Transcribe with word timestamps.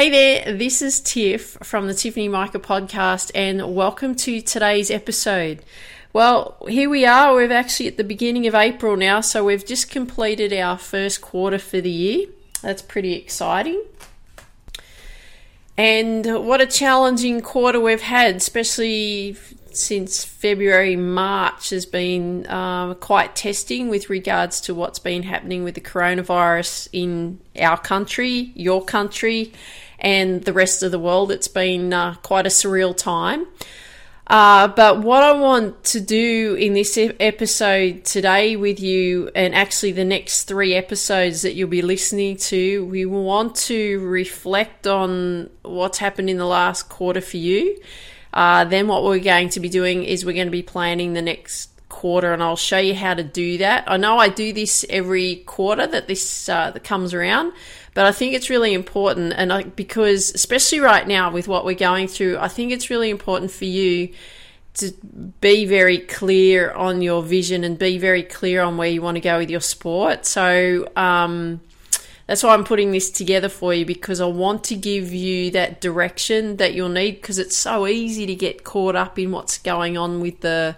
Hey 0.00 0.08
there, 0.08 0.56
this 0.56 0.80
is 0.80 0.98
Tiff 0.98 1.58
from 1.62 1.86
the 1.86 1.92
Tiffany 1.92 2.26
Micah 2.26 2.58
podcast, 2.58 3.30
and 3.34 3.74
welcome 3.74 4.14
to 4.14 4.40
today's 4.40 4.90
episode. 4.90 5.62
Well, 6.14 6.56
here 6.66 6.88
we 6.88 7.04
are. 7.04 7.34
We're 7.34 7.52
actually 7.52 7.88
at 7.88 7.98
the 7.98 8.04
beginning 8.04 8.46
of 8.46 8.54
April 8.54 8.96
now, 8.96 9.20
so 9.20 9.44
we've 9.44 9.66
just 9.66 9.90
completed 9.90 10.54
our 10.54 10.78
first 10.78 11.20
quarter 11.20 11.58
for 11.58 11.82
the 11.82 11.90
year. 11.90 12.28
That's 12.62 12.80
pretty 12.80 13.12
exciting. 13.12 13.84
And 15.76 16.46
what 16.46 16.62
a 16.62 16.66
challenging 16.66 17.42
quarter 17.42 17.78
we've 17.78 18.00
had, 18.00 18.36
especially 18.36 19.36
since 19.72 20.24
February, 20.24 20.96
March 20.96 21.70
has 21.70 21.84
been 21.84 22.46
uh, 22.46 22.94
quite 22.94 23.36
testing 23.36 23.88
with 23.90 24.08
regards 24.08 24.62
to 24.62 24.74
what's 24.74 24.98
been 24.98 25.24
happening 25.24 25.62
with 25.62 25.74
the 25.74 25.80
coronavirus 25.80 26.88
in 26.92 27.38
our 27.60 27.78
country, 27.78 28.52
your 28.54 28.84
country, 28.84 29.52
and 30.00 30.42
the 30.44 30.52
rest 30.52 30.82
of 30.82 30.90
the 30.90 30.98
world. 30.98 31.30
It's 31.30 31.48
been 31.48 31.92
uh, 31.92 32.14
quite 32.22 32.46
a 32.46 32.50
surreal 32.50 32.96
time. 32.96 33.46
Uh, 34.30 34.68
but 34.68 35.00
what 35.00 35.24
I 35.24 35.32
want 35.32 35.82
to 35.86 36.00
do 36.00 36.54
in 36.54 36.72
this 36.72 36.96
episode 36.96 38.04
today 38.04 38.54
with 38.54 38.78
you, 38.78 39.28
and 39.34 39.56
actually 39.56 39.90
the 39.90 40.04
next 40.04 40.44
three 40.44 40.72
episodes 40.72 41.42
that 41.42 41.54
you'll 41.54 41.68
be 41.68 41.82
listening 41.82 42.36
to, 42.36 42.84
we 42.84 43.04
want 43.06 43.56
to 43.56 43.98
reflect 44.06 44.86
on 44.86 45.50
what's 45.62 45.98
happened 45.98 46.30
in 46.30 46.38
the 46.38 46.46
last 46.46 46.88
quarter 46.88 47.20
for 47.20 47.38
you. 47.38 47.76
Uh, 48.32 48.64
then, 48.64 48.86
what 48.86 49.02
we're 49.02 49.18
going 49.18 49.48
to 49.48 49.58
be 49.58 49.68
doing 49.68 50.04
is 50.04 50.24
we're 50.24 50.32
going 50.32 50.46
to 50.46 50.52
be 50.52 50.62
planning 50.62 51.14
the 51.14 51.22
next 51.22 51.70
quarter, 51.88 52.32
and 52.32 52.40
I'll 52.40 52.54
show 52.54 52.78
you 52.78 52.94
how 52.94 53.14
to 53.14 53.24
do 53.24 53.58
that. 53.58 53.82
I 53.88 53.96
know 53.96 54.18
I 54.18 54.28
do 54.28 54.52
this 54.52 54.86
every 54.88 55.36
quarter 55.36 55.88
that 55.88 56.06
this 56.06 56.48
uh, 56.48 56.70
that 56.70 56.84
comes 56.84 57.12
around, 57.12 57.52
but 57.94 58.06
I 58.06 58.12
think 58.12 58.34
it's 58.34 58.50
really 58.50 58.74
important, 58.74 59.32
and 59.36 59.52
I, 59.52 59.64
because 59.64 60.30
especially 60.34 60.80
right 60.80 61.06
now 61.06 61.30
with 61.30 61.48
what 61.48 61.64
we're 61.64 61.74
going 61.74 62.08
through, 62.08 62.38
I 62.38 62.48
think 62.48 62.72
it's 62.72 62.90
really 62.90 63.10
important 63.10 63.50
for 63.50 63.64
you 63.64 64.10
to 64.74 64.92
be 65.40 65.66
very 65.66 65.98
clear 65.98 66.70
on 66.72 67.02
your 67.02 67.22
vision 67.22 67.64
and 67.64 67.78
be 67.78 67.98
very 67.98 68.22
clear 68.22 68.62
on 68.62 68.76
where 68.76 68.88
you 68.88 69.02
want 69.02 69.16
to 69.16 69.20
go 69.20 69.38
with 69.38 69.50
your 69.50 69.60
sport. 69.60 70.26
So. 70.26 70.86
Um, 70.96 71.60
that's 72.30 72.44
why 72.44 72.54
I'm 72.54 72.62
putting 72.62 72.92
this 72.92 73.10
together 73.10 73.48
for 73.48 73.74
you 73.74 73.84
because 73.84 74.20
I 74.20 74.26
want 74.26 74.62
to 74.64 74.76
give 74.76 75.12
you 75.12 75.50
that 75.50 75.80
direction 75.80 76.58
that 76.58 76.74
you'll 76.74 76.88
need 76.88 77.16
because 77.16 77.40
it's 77.40 77.56
so 77.56 77.88
easy 77.88 78.24
to 78.24 78.36
get 78.36 78.62
caught 78.62 78.94
up 78.94 79.18
in 79.18 79.32
what's 79.32 79.58
going 79.58 79.98
on 79.98 80.20
with 80.20 80.38
the 80.38 80.76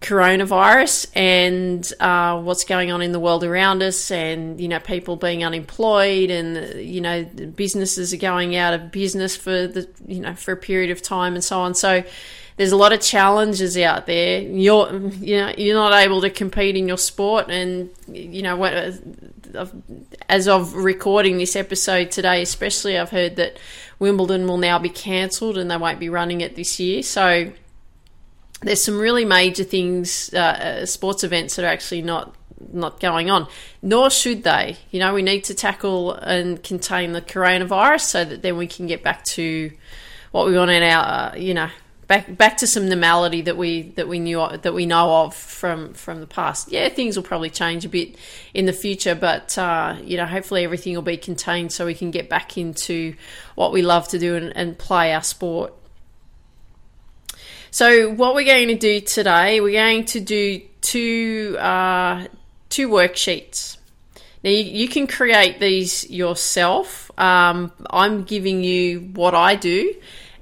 coronavirus 0.00 1.10
and 1.14 1.92
uh, 2.00 2.40
what's 2.40 2.64
going 2.64 2.90
on 2.90 3.02
in 3.02 3.12
the 3.12 3.20
world 3.20 3.44
around 3.44 3.82
us, 3.82 4.10
and 4.10 4.60
you 4.60 4.68
know 4.68 4.80
people 4.80 5.16
being 5.16 5.44
unemployed, 5.44 6.30
and 6.30 6.80
you 6.80 7.00
know 7.00 7.24
businesses 7.24 8.12
are 8.12 8.18
going 8.18 8.56
out 8.56 8.74
of 8.74 8.90
business 8.90 9.36
for 9.36 9.66
the 9.66 9.88
you 10.06 10.20
know 10.20 10.34
for 10.34 10.52
a 10.52 10.56
period 10.56 10.90
of 10.90 11.02
time, 11.02 11.34
and 11.34 11.44
so 11.44 11.60
on. 11.60 11.74
So 11.74 12.02
there's 12.56 12.72
a 12.72 12.76
lot 12.76 12.92
of 12.92 13.00
challenges 13.00 13.76
out 13.76 14.06
there. 14.06 14.40
You're 14.40 14.92
you 15.20 15.36
know 15.36 15.52
you're 15.56 15.76
not 15.76 15.92
able 15.92 16.22
to 16.22 16.30
compete 16.30 16.76
in 16.76 16.88
your 16.88 16.98
sport, 16.98 17.50
and 17.50 17.90
you 18.08 18.42
know. 18.42 18.62
As 20.28 20.46
of 20.46 20.76
recording 20.76 21.38
this 21.38 21.56
episode 21.56 22.12
today, 22.12 22.40
especially, 22.40 22.96
I've 22.96 23.10
heard 23.10 23.34
that 23.34 23.58
Wimbledon 23.98 24.46
will 24.46 24.58
now 24.58 24.78
be 24.78 24.88
cancelled 24.88 25.58
and 25.58 25.68
they 25.68 25.76
won't 25.76 25.98
be 25.98 26.08
running 26.08 26.40
it 26.40 26.54
this 26.54 26.78
year. 26.78 27.02
So 27.02 27.50
there's 28.62 28.82
some 28.82 28.98
really 28.98 29.24
major 29.24 29.64
things, 29.64 30.32
uh, 30.34 30.38
uh, 30.38 30.86
sports 30.86 31.24
events 31.24 31.56
that 31.56 31.64
are 31.64 31.68
actually 31.68 32.02
not 32.02 32.34
not 32.72 33.00
going 33.00 33.30
on. 33.30 33.48
Nor 33.80 34.10
should 34.10 34.42
they. 34.42 34.76
You 34.90 35.00
know, 35.00 35.14
we 35.14 35.22
need 35.22 35.44
to 35.44 35.54
tackle 35.54 36.12
and 36.12 36.62
contain 36.62 37.12
the 37.12 37.22
coronavirus 37.22 38.02
so 38.02 38.24
that 38.24 38.42
then 38.42 38.58
we 38.58 38.66
can 38.66 38.86
get 38.86 39.02
back 39.02 39.24
to 39.24 39.70
what 40.30 40.46
we 40.46 40.56
want 40.56 40.70
in 40.70 40.82
our, 40.82 41.32
uh, 41.32 41.36
you 41.36 41.54
know, 41.54 41.70
back 42.06 42.36
back 42.36 42.56
to 42.56 42.66
some 42.66 42.88
normality 42.88 43.40
that 43.42 43.56
we 43.56 43.82
that 43.92 44.08
we 44.08 44.18
knew 44.18 44.46
that 44.62 44.74
we 44.74 44.84
know 44.84 45.24
of 45.24 45.34
from 45.34 45.94
from 45.94 46.20
the 46.20 46.26
past. 46.26 46.70
Yeah, 46.70 46.88
things 46.88 47.16
will 47.16 47.22
probably 47.22 47.50
change 47.50 47.84
a 47.84 47.88
bit 47.88 48.16
in 48.52 48.66
the 48.66 48.72
future, 48.72 49.14
but 49.14 49.56
uh, 49.56 49.96
you 50.02 50.16
know, 50.16 50.26
hopefully 50.26 50.64
everything 50.64 50.94
will 50.94 51.02
be 51.02 51.16
contained 51.16 51.72
so 51.72 51.86
we 51.86 51.94
can 51.94 52.10
get 52.10 52.28
back 52.28 52.58
into 52.58 53.14
what 53.54 53.72
we 53.72 53.82
love 53.82 54.08
to 54.08 54.18
do 54.18 54.36
and, 54.36 54.54
and 54.56 54.76
play 54.76 55.14
our 55.14 55.22
sport. 55.22 55.72
So, 57.72 58.10
what 58.10 58.34
we're 58.34 58.44
going 58.44 58.68
to 58.68 58.74
do 58.74 59.00
today, 59.00 59.60
we're 59.60 59.72
going 59.72 60.04
to 60.06 60.20
do 60.20 60.60
two 60.80 61.56
uh, 61.58 62.26
two 62.68 62.88
worksheets. 62.88 63.76
Now, 64.42 64.50
you, 64.50 64.64
you, 64.64 64.88
can 64.88 65.06
create 65.06 65.60
these 65.60 66.08
yourself. 66.10 67.12
Um, 67.16 67.70
I'm 67.88 68.24
giving 68.24 68.64
you 68.64 69.00
what 69.00 69.36
I 69.36 69.54
do, 69.54 69.94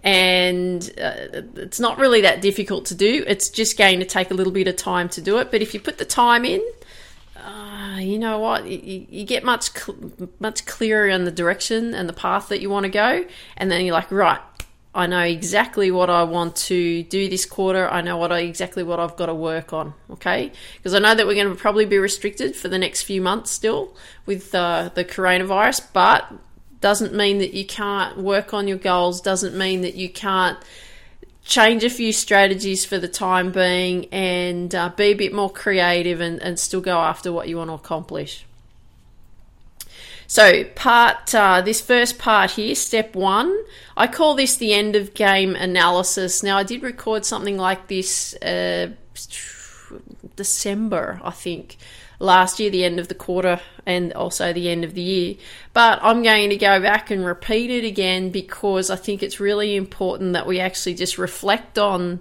and 0.03 0.83
uh, 0.99 1.43
it's 1.57 1.79
not 1.79 1.99
really 1.99 2.23
that 2.23 2.41
difficult 2.41 2.87
to 2.87 2.95
do. 2.95 3.25
It's 3.27 3.51
just 3.51 3.77
going 3.77 3.99
to 3.99 4.07
take 4.07 4.31
a 4.31 4.35
little 4.35 4.53
bit 4.53 4.67
of 4.67 4.77
time 4.77 5.11
to 5.11 5.21
do 5.21 5.37
it. 5.37 5.51
But 5.51 5.61
if 5.61 5.75
you 5.75 5.81
put 5.81 5.99
the 5.99 6.07
time 6.07 6.47
in, 6.47 6.63
uh, 7.37 7.99
you 7.99 8.19
know 8.19 8.39
what? 8.39 8.67
You, 8.67 9.07
you 9.07 9.25
get 9.27 9.45
much 9.45 9.71
cl- 9.73 9.99
much 10.41 10.65
clearer 10.65 11.11
on 11.11 11.25
the 11.25 11.31
direction 11.31 11.93
and 11.93 12.09
the 12.09 12.15
path 12.15 12.49
that 12.49 12.63
you 12.63 12.71
want 12.71 12.85
to 12.85 12.91
go, 12.91 13.27
and 13.59 13.71
then 13.71 13.85
you're 13.85 13.95
like, 13.95 14.11
right, 14.11 14.41
I 14.99 15.07
know 15.07 15.23
exactly 15.23 15.93
what 15.93 16.11
I 16.11 16.25
want 16.25 16.57
to 16.57 17.05
do 17.05 17.29
this 17.29 17.47
quarter. 17.47 17.89
I 17.89 18.01
know 18.01 18.17
what 18.17 18.33
I, 18.33 18.41
exactly 18.41 18.83
what 18.83 18.99
I've 18.99 19.15
got 19.15 19.27
to 19.27 19.35
work 19.35 19.73
on. 19.73 19.95
Okay, 20.11 20.51
because 20.77 20.93
I 20.93 20.99
know 20.99 21.15
that 21.15 21.25
we're 21.25 21.37
going 21.37 21.49
to 21.49 21.55
probably 21.55 21.87
be 21.87 21.99
restricted 21.99 22.57
for 22.57 22.67
the 22.67 22.79
next 22.79 23.03
few 23.03 23.23
months 23.23 23.53
still 23.53 23.95
with 24.27 24.53
uh, 24.57 24.91
the 24.93 25.05
coronavirus, 25.05 25.87
but 25.93 26.27
doesn't 26.81 27.15
mean 27.15 27.39
that 27.39 27.55
you 27.55 27.65
can't 27.65 28.19
work 28.19 28.53
on 28.53 28.67
your 28.67 28.77
goals. 28.77 29.21
Doesn't 29.21 29.57
mean 29.57 29.83
that 29.83 29.95
you 29.95 30.09
can't 30.09 30.59
change 31.45 31.85
a 31.85 31.91
few 31.91 32.13
strategies 32.13 32.85
for 32.85 32.99
the 32.99 33.07
time 33.07 33.53
being 33.53 34.07
and 34.07 34.75
uh, 34.75 34.89
be 34.89 35.05
a 35.05 35.15
bit 35.15 35.33
more 35.33 35.49
creative 35.49 36.21
and, 36.21 36.43
and 36.43 36.59
still 36.59 36.81
go 36.81 36.99
after 36.99 37.33
what 37.33 37.49
you 37.49 37.57
want 37.57 37.71
to 37.71 37.75
accomplish. 37.75 38.45
So, 40.31 40.63
part 40.65 41.35
uh, 41.35 41.63
this 41.63 41.81
first 41.81 42.19
part 42.19 42.51
here, 42.51 42.75
step 42.75 43.17
one, 43.17 43.65
I 43.97 44.07
call 44.07 44.35
this 44.35 44.57
the 44.57 44.75
end 44.75 44.95
of 44.95 45.15
game 45.15 45.57
analysis. 45.57 46.43
Now, 46.43 46.59
I 46.59 46.65
did 46.65 46.83
record 46.83 47.25
something 47.25 47.57
like 47.57 47.89
this 47.89 48.35
uh, 48.43 48.91
December, 50.37 51.19
I 51.25 51.31
think, 51.31 51.79
last 52.19 52.61
year, 52.61 52.69
the 52.69 52.85
end 52.85 53.01
of 53.01 53.09
the 53.09 53.15
quarter, 53.15 53.59
and 53.87 54.13
also 54.13 54.53
the 54.53 54.69
end 54.69 54.85
of 54.85 54.93
the 54.93 55.01
year. 55.01 55.37
But 55.73 55.99
I'm 56.03 56.23
going 56.23 56.51
to 56.51 56.59
go 56.59 56.79
back 56.79 57.11
and 57.11 57.25
repeat 57.25 57.71
it 57.71 57.87
again 57.87 58.29
because 58.29 58.91
I 58.91 58.97
think 58.97 59.23
it's 59.23 59.41
really 59.41 59.77
important 59.77 60.35
that 60.35 60.47
we 60.47 60.61
actually 60.61 60.95
just 60.95 61.17
reflect 61.17 61.79
on 61.79 62.21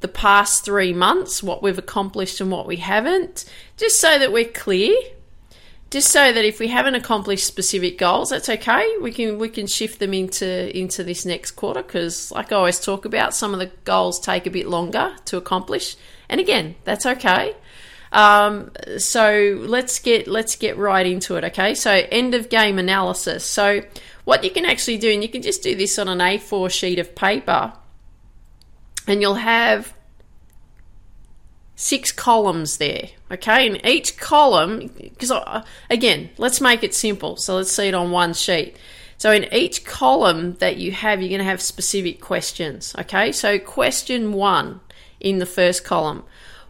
the 0.00 0.08
past 0.08 0.64
three 0.64 0.94
months, 0.94 1.42
what 1.42 1.62
we've 1.62 1.76
accomplished 1.76 2.40
and 2.40 2.50
what 2.50 2.66
we 2.66 2.76
haven't, 2.76 3.44
just 3.76 4.00
so 4.00 4.18
that 4.18 4.32
we're 4.32 4.48
clear 4.48 4.96
just 5.92 6.08
so 6.10 6.32
that 6.32 6.42
if 6.42 6.58
we 6.58 6.68
haven't 6.68 6.94
accomplished 6.94 7.46
specific 7.46 7.98
goals, 7.98 8.30
that's 8.30 8.48
okay. 8.48 8.96
We 9.02 9.12
can 9.12 9.38
we 9.38 9.50
can 9.50 9.66
shift 9.66 10.00
them 10.00 10.14
into 10.14 10.74
into 10.76 11.04
this 11.04 11.26
next 11.26 11.50
quarter 11.50 11.82
because, 11.82 12.32
like 12.32 12.50
I 12.50 12.56
always 12.56 12.80
talk 12.80 13.04
about, 13.04 13.34
some 13.34 13.52
of 13.52 13.60
the 13.60 13.70
goals 13.84 14.18
take 14.18 14.46
a 14.46 14.50
bit 14.50 14.66
longer 14.66 15.14
to 15.26 15.36
accomplish, 15.36 15.96
and 16.30 16.40
again, 16.40 16.76
that's 16.84 17.04
okay. 17.04 17.54
Um, 18.10 18.70
so 18.96 19.58
let's 19.60 19.98
get 19.98 20.26
let's 20.26 20.56
get 20.56 20.78
right 20.78 21.04
into 21.04 21.36
it. 21.36 21.44
Okay, 21.44 21.74
so 21.74 21.90
end 21.90 22.34
of 22.34 22.48
game 22.48 22.78
analysis. 22.78 23.44
So 23.44 23.82
what 24.24 24.44
you 24.44 24.50
can 24.50 24.64
actually 24.64 24.96
do, 24.96 25.10
and 25.10 25.22
you 25.22 25.28
can 25.28 25.42
just 25.42 25.62
do 25.62 25.76
this 25.76 25.98
on 25.98 26.08
an 26.08 26.20
A4 26.20 26.70
sheet 26.70 27.00
of 27.00 27.14
paper, 27.14 27.74
and 29.06 29.20
you'll 29.20 29.34
have 29.34 29.92
six 31.82 32.12
columns 32.12 32.76
there. 32.76 33.08
Okay, 33.30 33.66
and 33.66 33.84
each 33.84 34.16
column, 34.16 34.86
because 34.86 35.32
again, 35.90 36.30
let's 36.38 36.60
make 36.60 36.84
it 36.84 36.94
simple. 36.94 37.36
So 37.36 37.56
let's 37.56 37.72
see 37.72 37.88
it 37.88 37.94
on 37.94 38.12
one 38.12 38.34
sheet. 38.34 38.76
So 39.18 39.32
in 39.32 39.52
each 39.52 39.84
column 39.84 40.54
that 40.56 40.76
you 40.76 40.92
have, 40.92 41.20
you're 41.20 41.28
going 41.28 41.40
to 41.40 41.44
have 41.44 41.60
specific 41.60 42.20
questions. 42.20 42.94
Okay, 42.98 43.32
so 43.32 43.58
question 43.58 44.32
one 44.32 44.80
in 45.20 45.38
the 45.38 45.46
first 45.46 45.84
column 45.84 46.24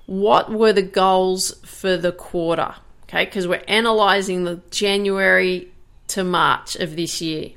what 0.07 0.51
were 0.51 0.73
the 0.73 0.83
goals 0.83 1.55
for 1.65 1.97
the 1.97 2.13
quarter? 2.13 2.75
Okay, 3.05 3.25
because 3.25 3.47
we're 3.47 3.63
analyzing 3.69 4.45
the 4.45 4.61
January 4.71 5.69
to 6.09 6.25
March 6.25 6.75
of 6.77 6.97
this 6.97 7.21
year. 7.21 7.51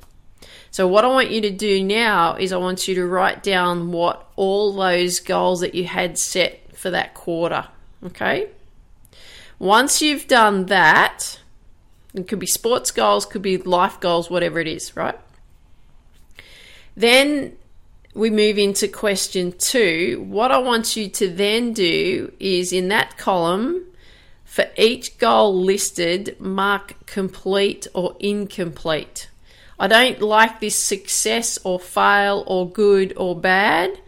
So, 0.70 0.86
what 0.86 1.04
I 1.04 1.08
want 1.08 1.30
you 1.30 1.40
to 1.40 1.50
do 1.50 1.82
now 1.82 2.36
is 2.36 2.52
I 2.52 2.58
want 2.58 2.86
you 2.86 2.94
to 2.96 3.06
write 3.06 3.42
down 3.42 3.92
what 3.92 4.30
all 4.36 4.74
those 4.74 5.20
goals 5.20 5.60
that 5.60 5.74
you 5.74 5.84
had 5.84 6.18
set 6.18 6.65
for 6.76 6.90
that 6.90 7.14
quarter. 7.14 7.66
Okay? 8.04 8.48
Once 9.58 10.02
you've 10.02 10.28
done 10.28 10.66
that, 10.66 11.40
it 12.14 12.28
could 12.28 12.38
be 12.38 12.46
sports 12.46 12.90
goals, 12.90 13.26
could 13.26 13.42
be 13.42 13.56
life 13.56 13.98
goals, 14.00 14.30
whatever 14.30 14.60
it 14.60 14.68
is, 14.68 14.94
right? 14.96 15.18
Then 16.94 17.56
we 18.14 18.30
move 18.30 18.58
into 18.58 18.88
question 18.88 19.52
two. 19.52 20.24
What 20.26 20.50
I 20.50 20.58
want 20.58 20.96
you 20.96 21.08
to 21.08 21.28
then 21.28 21.72
do 21.72 22.32
is 22.38 22.72
in 22.72 22.88
that 22.88 23.18
column, 23.18 23.84
for 24.44 24.66
each 24.78 25.18
goal 25.18 25.62
listed, 25.62 26.40
mark 26.40 27.06
complete 27.06 27.86
or 27.92 28.16
incomplete. 28.20 29.28
I 29.78 29.88
don't 29.88 30.22
like 30.22 30.60
this 30.60 30.78
success 30.78 31.58
or 31.64 31.78
fail 31.78 32.44
or 32.46 32.68
good 32.68 33.12
or 33.16 33.38
bad. 33.38 34.00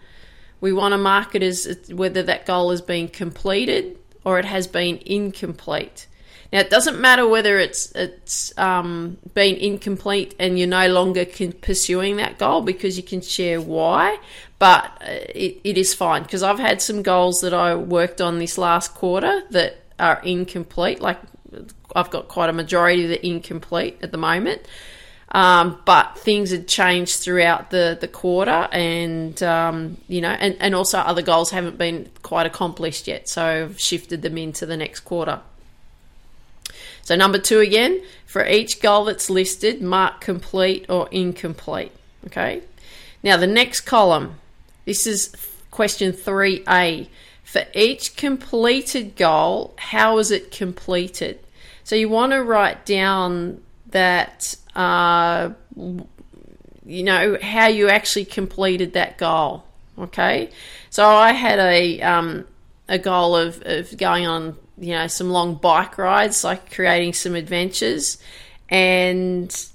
We 0.61 0.73
want 0.73 0.93
to 0.93 0.99
mark 0.99 1.35
it 1.35 1.43
as 1.43 1.81
whether 1.93 2.23
that 2.25 2.47
goal 2.47 2.71
has 2.71 2.81
been 2.81 3.09
completed 3.09 3.99
or 4.25 4.39
it 4.39 4.45
has 4.45 4.67
been 4.67 4.99
incomplete. 5.07 6.07
Now, 6.53 6.61
it 6.61 6.71
doesn't 6.71 6.99
matter 6.99 7.29
whether 7.29 7.59
it's 7.59 7.93
it's 7.93 8.57
um, 8.59 9.19
been 9.35 9.57
incomplete 9.57 10.35
and 10.39 10.59
you're 10.59 10.67
no 10.67 10.89
longer 10.89 11.27
pursuing 11.61 12.17
that 12.17 12.39
goal 12.39 12.63
because 12.63 12.97
you 12.97 13.03
can 13.03 13.21
share 13.21 13.61
why, 13.61 14.19
but 14.59 14.85
uh, 15.03 15.11
it, 15.35 15.61
it 15.63 15.77
is 15.77 15.93
fine 15.93 16.23
because 16.23 16.43
I've 16.43 16.59
had 16.59 16.81
some 16.81 17.03
goals 17.03 17.43
that 17.43 17.53
I 17.53 17.75
worked 17.75 18.23
on 18.23 18.39
this 18.39 18.57
last 18.57 18.95
quarter 18.95 19.43
that 19.51 19.77
are 19.99 20.21
incomplete. 20.25 21.01
Like 21.01 21.19
I've 21.95 22.11
got 22.11 22.29
quite 22.29 22.49
a 22.49 22.55
majority 22.55 23.07
that 23.09 23.19
are 23.19 23.23
incomplete 23.23 23.99
at 24.03 24.11
the 24.11 24.19
moment. 24.19 24.63
Um, 25.31 25.79
but 25.85 26.19
things 26.19 26.51
had 26.53 26.67
changed 26.67 27.21
throughout 27.21 27.71
the, 27.71 27.99
the 28.01 28.09
quarter, 28.09 28.69
and 28.73 29.41
um, 29.43 29.99
you 30.09 30.23
know, 30.23 30.31
and, 30.31 30.57
and 30.59 30.75
also 30.75 30.99
other 30.99 31.21
goals 31.21 31.51
haven't 31.51 31.77
been 31.77 32.09
quite 32.23 32.47
accomplished 32.47 33.07
yet, 33.07 33.29
so 33.29 33.45
I've 33.45 33.79
shifted 33.79 34.23
them 34.23 34.39
into 34.39 34.65
the 34.65 34.77
next 34.77 35.01
quarter. 35.01 35.41
So, 37.09 37.17
number 37.17 37.39
two 37.39 37.61
again, 37.61 38.03
for 38.27 38.47
each 38.47 38.83
goal 38.83 39.07
that's 39.07 39.31
listed, 39.31 39.81
mark 39.81 40.21
complete 40.21 40.85
or 40.91 41.09
incomplete. 41.11 41.91
Okay. 42.27 42.61
Now, 43.23 43.39
the 43.39 43.47
next 43.47 43.81
column, 43.81 44.35
this 44.85 45.07
is 45.07 45.35
question 45.71 46.13
3a. 46.13 47.09
For 47.45 47.65
each 47.75 48.15
completed 48.15 49.17
goal, 49.17 49.73
how 49.79 50.19
is 50.19 50.31
it 50.31 50.51
completed? 50.51 51.39
So, 51.83 51.97
you 51.97 52.11
want 52.11 52.33
to 52.33 52.43
write 52.43 52.85
down 52.85 53.63
that, 53.87 54.57
uh, 54.79 55.51
you 56.87 57.03
know, 57.03 57.37
how 57.43 57.67
you 57.67 57.89
actually 57.89 58.25
completed 58.25 58.95
that 58.95 59.19
goal. 59.19 59.65
Okay. 59.99 60.51
So, 60.91 61.07
I 61.07 61.33
had 61.33 61.59
a, 61.59 62.01
um, 62.01 62.47
a 62.89 62.99
goal 62.99 63.37
of, 63.37 63.61
of 63.67 63.97
going 63.99 64.27
on 64.27 64.57
you 64.81 64.93
know 64.93 65.07
some 65.07 65.31
long 65.31 65.57
bike 65.57 65.99
rides, 65.99 66.45
like 66.45 66.73
creating 66.73 67.13
some 67.13 67.35
adventures, 67.35 68.19
and 68.69 69.69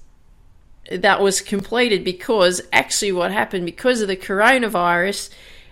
that 0.91 1.21
was 1.21 1.41
completed 1.41 2.03
because 2.03 2.61
actually 2.71 3.11
what 3.11 3.31
happened 3.31 3.65
because 3.65 4.01
of 4.01 4.07
the 4.07 4.17
coronavirus 4.17 5.29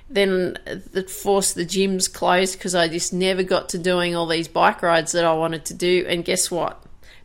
then 0.09 0.57
that 0.65 1.09
forced 1.09 1.55
the 1.55 1.65
gyms 1.65 2.11
closed 2.11 2.57
because 2.57 2.75
I 2.75 2.89
just 2.89 3.13
never 3.13 3.43
got 3.43 3.69
to 3.69 3.77
doing 3.77 4.13
all 4.13 4.27
these 4.27 4.49
bike 4.49 4.81
rides 4.81 5.13
that 5.13 5.23
I 5.23 5.33
wanted 5.33 5.63
to 5.65 5.73
do. 5.73 6.05
And 6.07 6.25
guess 6.25 6.51
what? 6.51 6.80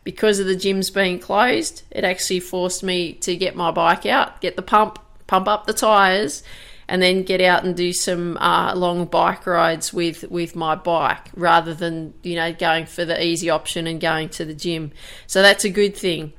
Because 0.07 0.39
of 0.39 0.45
the 0.47 0.55
gyms 0.55 0.93
being 0.93 1.19
closed, 1.19 1.83
it 1.91 2.05
actually 2.05 2.39
forced 2.39 2.81
me 2.81 3.11
to 3.15 3.35
get 3.35 3.57
my 3.57 3.71
bike 3.71 4.05
out, 4.05 4.39
get 4.39 4.55
the 4.55 4.61
pump, 4.61 4.99
pump 5.27 5.49
up 5.49 5.67
the 5.67 5.73
tires, 5.73 6.43
and 6.87 7.01
then 7.01 7.23
get 7.23 7.41
out 7.41 7.65
and 7.65 7.75
do 7.75 7.91
some 7.91 8.37
uh, 8.37 8.73
long 8.73 9.03
bike 9.03 9.45
rides 9.45 9.91
with 9.91 10.23
with 10.31 10.55
my 10.55 10.75
bike 10.75 11.29
rather 11.35 11.73
than 11.73 12.13
you 12.23 12.37
know 12.37 12.53
going 12.53 12.85
for 12.85 13.03
the 13.03 13.21
easy 13.21 13.49
option 13.49 13.85
and 13.85 13.99
going 13.99 14.29
to 14.29 14.45
the 14.45 14.53
gym. 14.53 14.93
So 15.27 15.41
that's 15.41 15.65
a 15.65 15.69
good 15.69 15.93
thing. 15.97 16.31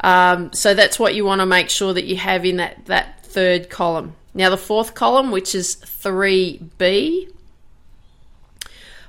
Um, 0.00 0.52
so 0.52 0.74
that's 0.74 0.98
what 0.98 1.14
you 1.14 1.24
want 1.24 1.40
to 1.40 1.46
make 1.46 1.70
sure 1.70 1.94
that 1.94 2.04
you 2.04 2.16
have 2.16 2.44
in 2.44 2.58
that 2.58 2.84
that 2.84 3.24
third 3.24 3.70
column. 3.70 4.14
Now 4.34 4.50
the 4.50 4.58
fourth 4.58 4.92
column, 4.92 5.30
which 5.30 5.54
is 5.54 5.76
three 5.76 6.60
B, 6.76 7.30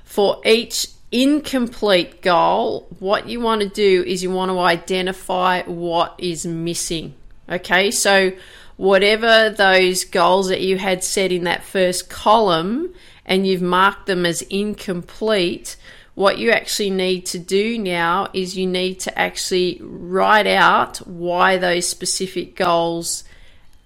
for 0.02 0.40
each 0.46 0.86
incomplete 1.10 2.22
goal, 2.22 2.86
what 2.98 3.28
you 3.28 3.40
want 3.40 3.62
to 3.62 3.68
do 3.68 4.04
is 4.06 4.22
you 4.22 4.30
want 4.30 4.50
to 4.50 4.58
identify 4.58 5.62
what 5.62 6.14
is 6.18 6.46
missing. 6.46 7.14
Okay, 7.48 7.90
so 7.90 8.32
whatever 8.76 9.50
those 9.50 10.04
goals 10.04 10.48
that 10.48 10.60
you 10.60 10.78
had 10.78 11.02
set 11.02 11.32
in 11.32 11.44
that 11.44 11.64
first 11.64 12.10
column 12.10 12.92
and 13.24 13.46
you've 13.46 13.62
marked 13.62 14.06
them 14.06 14.26
as 14.26 14.42
incomplete, 14.42 15.76
what 16.14 16.38
you 16.38 16.50
actually 16.50 16.90
need 16.90 17.24
to 17.26 17.38
do 17.38 17.78
now 17.78 18.28
is 18.32 18.56
you 18.56 18.66
need 18.66 19.00
to 19.00 19.18
actually 19.18 19.80
write 19.82 20.46
out 20.46 20.98
why 21.06 21.56
those 21.56 21.88
specific 21.88 22.56
goals 22.56 23.24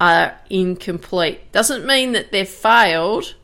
are 0.00 0.34
incomplete. 0.50 1.52
Doesn't 1.52 1.86
mean 1.86 2.12
that 2.12 2.32
they've 2.32 2.48
failed, 2.48 3.34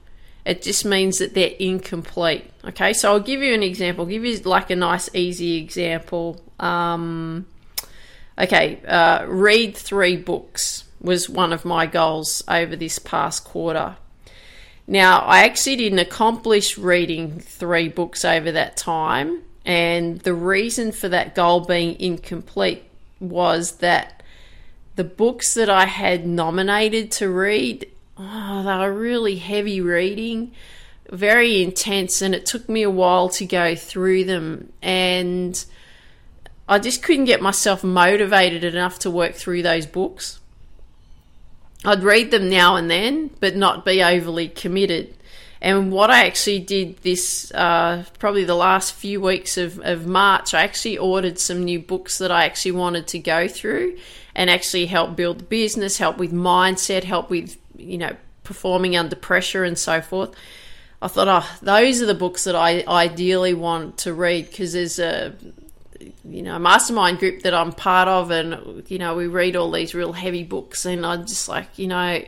it 0.48 0.62
just 0.62 0.86
means 0.86 1.18
that 1.18 1.34
they're 1.34 1.54
incomplete. 1.58 2.50
Okay, 2.64 2.94
so 2.94 3.12
I'll 3.12 3.20
give 3.20 3.42
you 3.42 3.52
an 3.52 3.62
example, 3.62 4.04
I'll 4.04 4.10
give 4.10 4.24
you 4.24 4.38
like 4.38 4.70
a 4.70 4.76
nice, 4.76 5.14
easy 5.14 5.56
example. 5.56 6.40
Um, 6.58 7.46
okay, 8.38 8.80
uh, 8.86 9.26
read 9.28 9.76
three 9.76 10.16
books 10.16 10.84
was 11.02 11.28
one 11.28 11.52
of 11.52 11.66
my 11.66 11.84
goals 11.84 12.42
over 12.48 12.76
this 12.76 12.98
past 12.98 13.44
quarter. 13.44 13.96
Now, 14.86 15.18
I 15.20 15.44
actually 15.44 15.76
didn't 15.76 15.98
accomplish 15.98 16.78
reading 16.78 17.40
three 17.40 17.88
books 17.88 18.24
over 18.24 18.50
that 18.52 18.78
time, 18.78 19.42
and 19.66 20.18
the 20.20 20.32
reason 20.32 20.92
for 20.92 21.10
that 21.10 21.34
goal 21.34 21.60
being 21.60 22.00
incomplete 22.00 22.84
was 23.20 23.72
that 23.76 24.22
the 24.96 25.04
books 25.04 25.52
that 25.54 25.68
I 25.68 25.84
had 25.84 26.26
nominated 26.26 27.12
to 27.12 27.28
read, 27.28 27.86
oh, 28.18 28.62
they 28.62 28.76
were 28.76 28.92
really 28.92 29.36
heavy 29.36 29.80
reading, 29.80 30.52
very 31.10 31.62
intense, 31.62 32.20
and 32.20 32.34
it 32.34 32.46
took 32.46 32.68
me 32.68 32.82
a 32.82 32.90
while 32.90 33.28
to 33.30 33.46
go 33.46 33.74
through 33.74 34.24
them. 34.24 34.72
And 34.82 35.64
I 36.68 36.78
just 36.78 37.02
couldn't 37.02 37.26
get 37.26 37.40
myself 37.40 37.82
motivated 37.82 38.64
enough 38.64 38.98
to 39.00 39.10
work 39.10 39.34
through 39.34 39.62
those 39.62 39.86
books. 39.86 40.40
I'd 41.84 42.02
read 42.02 42.30
them 42.30 42.50
now 42.50 42.76
and 42.76 42.90
then, 42.90 43.30
but 43.40 43.56
not 43.56 43.84
be 43.84 44.02
overly 44.02 44.48
committed. 44.48 45.14
And 45.60 45.90
what 45.90 46.10
I 46.10 46.26
actually 46.26 46.60
did 46.60 46.98
this, 46.98 47.52
uh, 47.52 48.04
probably 48.18 48.44
the 48.44 48.54
last 48.54 48.94
few 48.94 49.20
weeks 49.20 49.56
of, 49.56 49.80
of 49.80 50.06
March, 50.06 50.54
I 50.54 50.62
actually 50.62 50.98
ordered 50.98 51.38
some 51.38 51.64
new 51.64 51.80
books 51.80 52.18
that 52.18 52.30
I 52.30 52.44
actually 52.44 52.72
wanted 52.72 53.08
to 53.08 53.18
go 53.18 53.48
through 53.48 53.98
and 54.36 54.50
actually 54.50 54.86
help 54.86 55.16
build 55.16 55.40
the 55.40 55.44
business, 55.44 55.98
help 55.98 56.16
with 56.18 56.32
mindset, 56.32 57.02
help 57.02 57.28
with, 57.28 57.56
you 57.78 57.98
know, 57.98 58.16
performing 58.44 58.96
under 58.96 59.16
pressure 59.16 59.64
and 59.64 59.78
so 59.78 60.00
forth. 60.00 60.34
I 61.00 61.08
thought, 61.08 61.28
oh, 61.28 61.58
those 61.62 62.02
are 62.02 62.06
the 62.06 62.14
books 62.14 62.44
that 62.44 62.56
I 62.56 62.82
ideally 62.86 63.54
want 63.54 63.98
to 63.98 64.12
read 64.12 64.48
because 64.50 64.72
there's 64.72 64.98
a 64.98 65.34
you 66.24 66.42
know 66.42 66.58
mastermind 66.58 67.18
group 67.18 67.42
that 67.42 67.54
I'm 67.54 67.72
part 67.72 68.08
of, 68.08 68.30
and 68.30 68.84
you 68.88 68.98
know 68.98 69.14
we 69.14 69.26
read 69.26 69.56
all 69.56 69.70
these 69.70 69.94
real 69.94 70.12
heavy 70.12 70.44
books, 70.44 70.84
and 70.84 71.06
I 71.06 71.16
just 71.18 71.48
like 71.48 71.78
you 71.78 71.86
know 71.86 72.22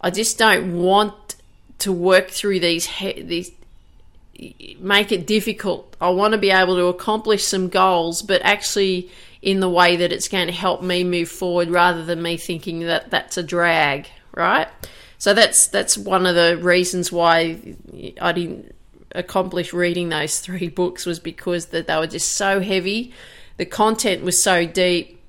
I 0.00 0.10
just 0.10 0.38
don't 0.38 0.78
want 0.82 1.36
to 1.78 1.92
work 1.92 2.30
through 2.30 2.60
these 2.60 2.86
he- 2.86 3.22
these 3.22 3.50
make 4.80 5.12
it 5.12 5.26
difficult. 5.26 5.96
I 6.00 6.10
want 6.10 6.32
to 6.32 6.38
be 6.38 6.50
able 6.50 6.76
to 6.76 6.86
accomplish 6.86 7.44
some 7.44 7.68
goals, 7.68 8.22
but 8.22 8.42
actually 8.42 9.10
in 9.42 9.60
the 9.60 9.68
way 9.68 9.96
that 9.96 10.12
it's 10.12 10.28
going 10.28 10.46
to 10.46 10.52
help 10.52 10.82
me 10.82 11.04
move 11.04 11.28
forward 11.28 11.68
rather 11.68 12.04
than 12.04 12.22
me 12.22 12.36
thinking 12.36 12.80
that 12.80 13.10
that's 13.10 13.36
a 13.36 13.42
drag, 13.42 14.08
right? 14.36 14.68
So 15.18 15.32
that's 15.32 15.68
that's 15.68 15.96
one 15.96 16.26
of 16.26 16.34
the 16.34 16.58
reasons 16.58 17.10
why 17.10 17.58
I 18.20 18.32
didn't 18.32 18.74
accomplish 19.14 19.72
reading 19.72 20.08
those 20.08 20.40
three 20.40 20.68
books 20.68 21.06
was 21.06 21.18
because 21.18 21.66
that 21.66 21.86
they 21.86 21.96
were 21.96 22.06
just 22.06 22.32
so 22.32 22.60
heavy, 22.60 23.14
the 23.56 23.64
content 23.64 24.24
was 24.24 24.42
so 24.42 24.66
deep, 24.66 25.20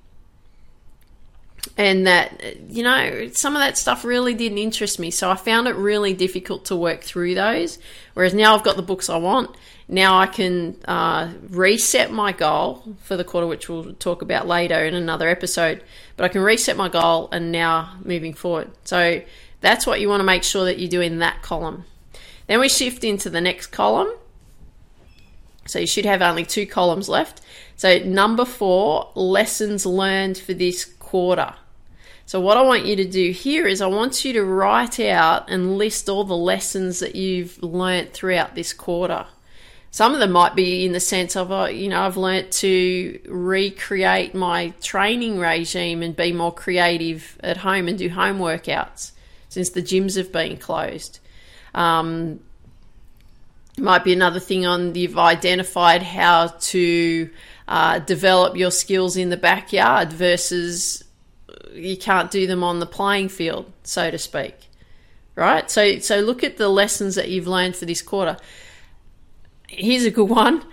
and 1.78 2.08
that 2.08 2.70
you 2.70 2.84
know 2.84 3.30
some 3.34 3.56
of 3.56 3.62
that 3.62 3.78
stuff 3.78 4.04
really 4.04 4.34
didn't 4.34 4.58
interest 4.58 5.00
me. 5.00 5.12
So 5.12 5.30
i 5.30 5.36
found 5.36 5.68
it 5.68 5.76
really 5.76 6.14
difficult 6.14 6.66
to 6.66 6.76
work 6.76 7.02
through 7.02 7.36
those. 7.36 7.80
Whereas 8.16 8.34
now 8.34 8.56
i've 8.56 8.64
got 8.64 8.76
the 8.76 8.84
books 8.84 9.10
i 9.10 9.18
want 9.18 9.56
now 9.88 10.18
i 10.18 10.26
can 10.26 10.76
uh, 10.86 11.32
reset 11.50 12.12
my 12.12 12.32
goal 12.32 12.96
for 13.02 13.16
the 13.18 13.24
quarter 13.24 13.48
which 13.48 13.70
we'll 13.70 13.94
talk 13.94 14.22
about 14.22 14.48
later 14.48 14.84
in 14.86 14.96
another 14.96 15.30
episode 15.30 15.84
but 16.18 16.24
i 16.24 16.28
can 16.28 16.42
reset 16.42 16.78
my 16.78 16.90
goal 16.90 17.30
and 17.32 17.52
now 17.52 17.98
moving 18.04 18.34
forward. 18.34 18.72
So 18.84 19.22
that's 19.62 19.88
what 19.88 20.00
you 20.00 20.10
want 20.10 20.22
to 20.22 20.26
make 20.26 20.44
sure 20.44 20.66
that 20.66 20.80
you 20.80 20.88
do 20.88 21.02
in 21.02 21.20
that 21.20 21.42
column. 21.42 21.86
Then 22.48 22.60
we 22.60 22.70
shift 22.70 23.04
into 23.04 23.30
the 23.30 23.42
next 23.42 23.68
column. 23.68 24.14
So 25.66 25.80
you 25.80 25.88
should 25.88 26.06
have 26.06 26.22
only 26.22 26.46
two 26.46 26.68
columns 26.68 27.10
left. 27.10 27.42
So 27.76 27.98
number 28.00 28.46
four 28.46 29.12
lessons 29.16 29.86
learned 29.86 30.38
for 30.38 30.54
this 30.54 30.86
quarter. 30.86 31.56
So, 32.28 32.42
what 32.42 32.58
I 32.58 32.64
want 32.64 32.86
you 32.86 32.96
to 32.96 33.06
do 33.06 33.30
here 33.32 33.68
is 33.68 33.82
I 33.82 33.86
want 33.86 34.26
you 34.26 34.34
to 34.34 34.44
write 34.44 35.00
out 35.00 35.48
and 35.48 35.78
list 35.78 36.10
all 36.10 36.24
the 36.24 36.36
lessons 36.36 37.00
that 37.00 37.16
you've 37.16 37.62
learnt 37.62 38.14
throughout 38.14 38.56
this 38.56 38.74
quarter. 38.74 39.28
Some 39.96 40.14
of 40.14 40.20
them 40.20 40.34
might 40.34 40.56
be 40.56 40.86
in 40.86 40.92
the 40.92 41.00
sense 41.00 41.38
of, 41.38 41.54
uh, 41.54 41.68
you 41.68 41.88
know, 41.88 42.02
I've 42.02 42.18
learnt 42.18 42.52
to 42.52 43.18
recreate 43.28 44.36
my 44.36 44.74
training 44.82 45.40
regime 45.40 46.04
and 46.04 46.14
be 46.14 46.34
more 46.34 46.54
creative 46.54 47.38
at 47.40 47.56
home 47.56 47.88
and 47.88 47.98
do 47.98 48.10
home 48.10 48.38
workouts 48.40 49.12
since 49.48 49.70
the 49.70 49.82
gyms 49.82 50.18
have 50.18 50.34
been 50.34 50.58
closed. 50.58 51.20
Um, 51.74 52.42
might 53.78 54.04
be 54.04 54.12
another 54.12 54.42
thing 54.42 54.66
on 54.66 54.96
you've 54.96 55.18
identified 55.18 56.04
how 56.04 56.48
to 56.48 57.30
uh, 57.70 58.00
develop 58.00 58.58
your 58.58 58.72
skills 58.72 59.16
in 59.16 59.30
the 59.30 59.38
backyard 59.38 60.12
versus 60.12 61.06
you 61.72 61.96
can't 61.96 62.32
do 62.32 62.48
them 62.48 62.66
on 62.66 62.82
the 62.82 62.86
playing 62.86 63.30
field, 63.30 63.72
so 63.84 64.12
to 64.12 64.18
speak. 64.18 64.58
Right? 65.36 65.72
So 65.72 66.00
so 66.00 66.20
look 66.20 66.44
at 66.44 66.58
the 66.58 66.68
lessons 66.68 67.16
that 67.16 67.30
you've 67.30 67.48
learned 67.48 67.78
for 67.78 67.86
this 67.86 68.02
quarter. 68.02 68.36
Here's 69.68 70.06
a 70.06 70.12
good 70.12 70.30
one. 70.30 70.64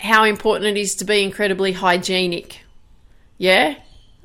How 0.00 0.24
important 0.24 0.76
it 0.76 0.80
is 0.80 0.94
to 0.96 1.04
be 1.04 1.22
incredibly 1.22 1.72
hygienic. 1.72 2.60
Yeah? 3.36 3.76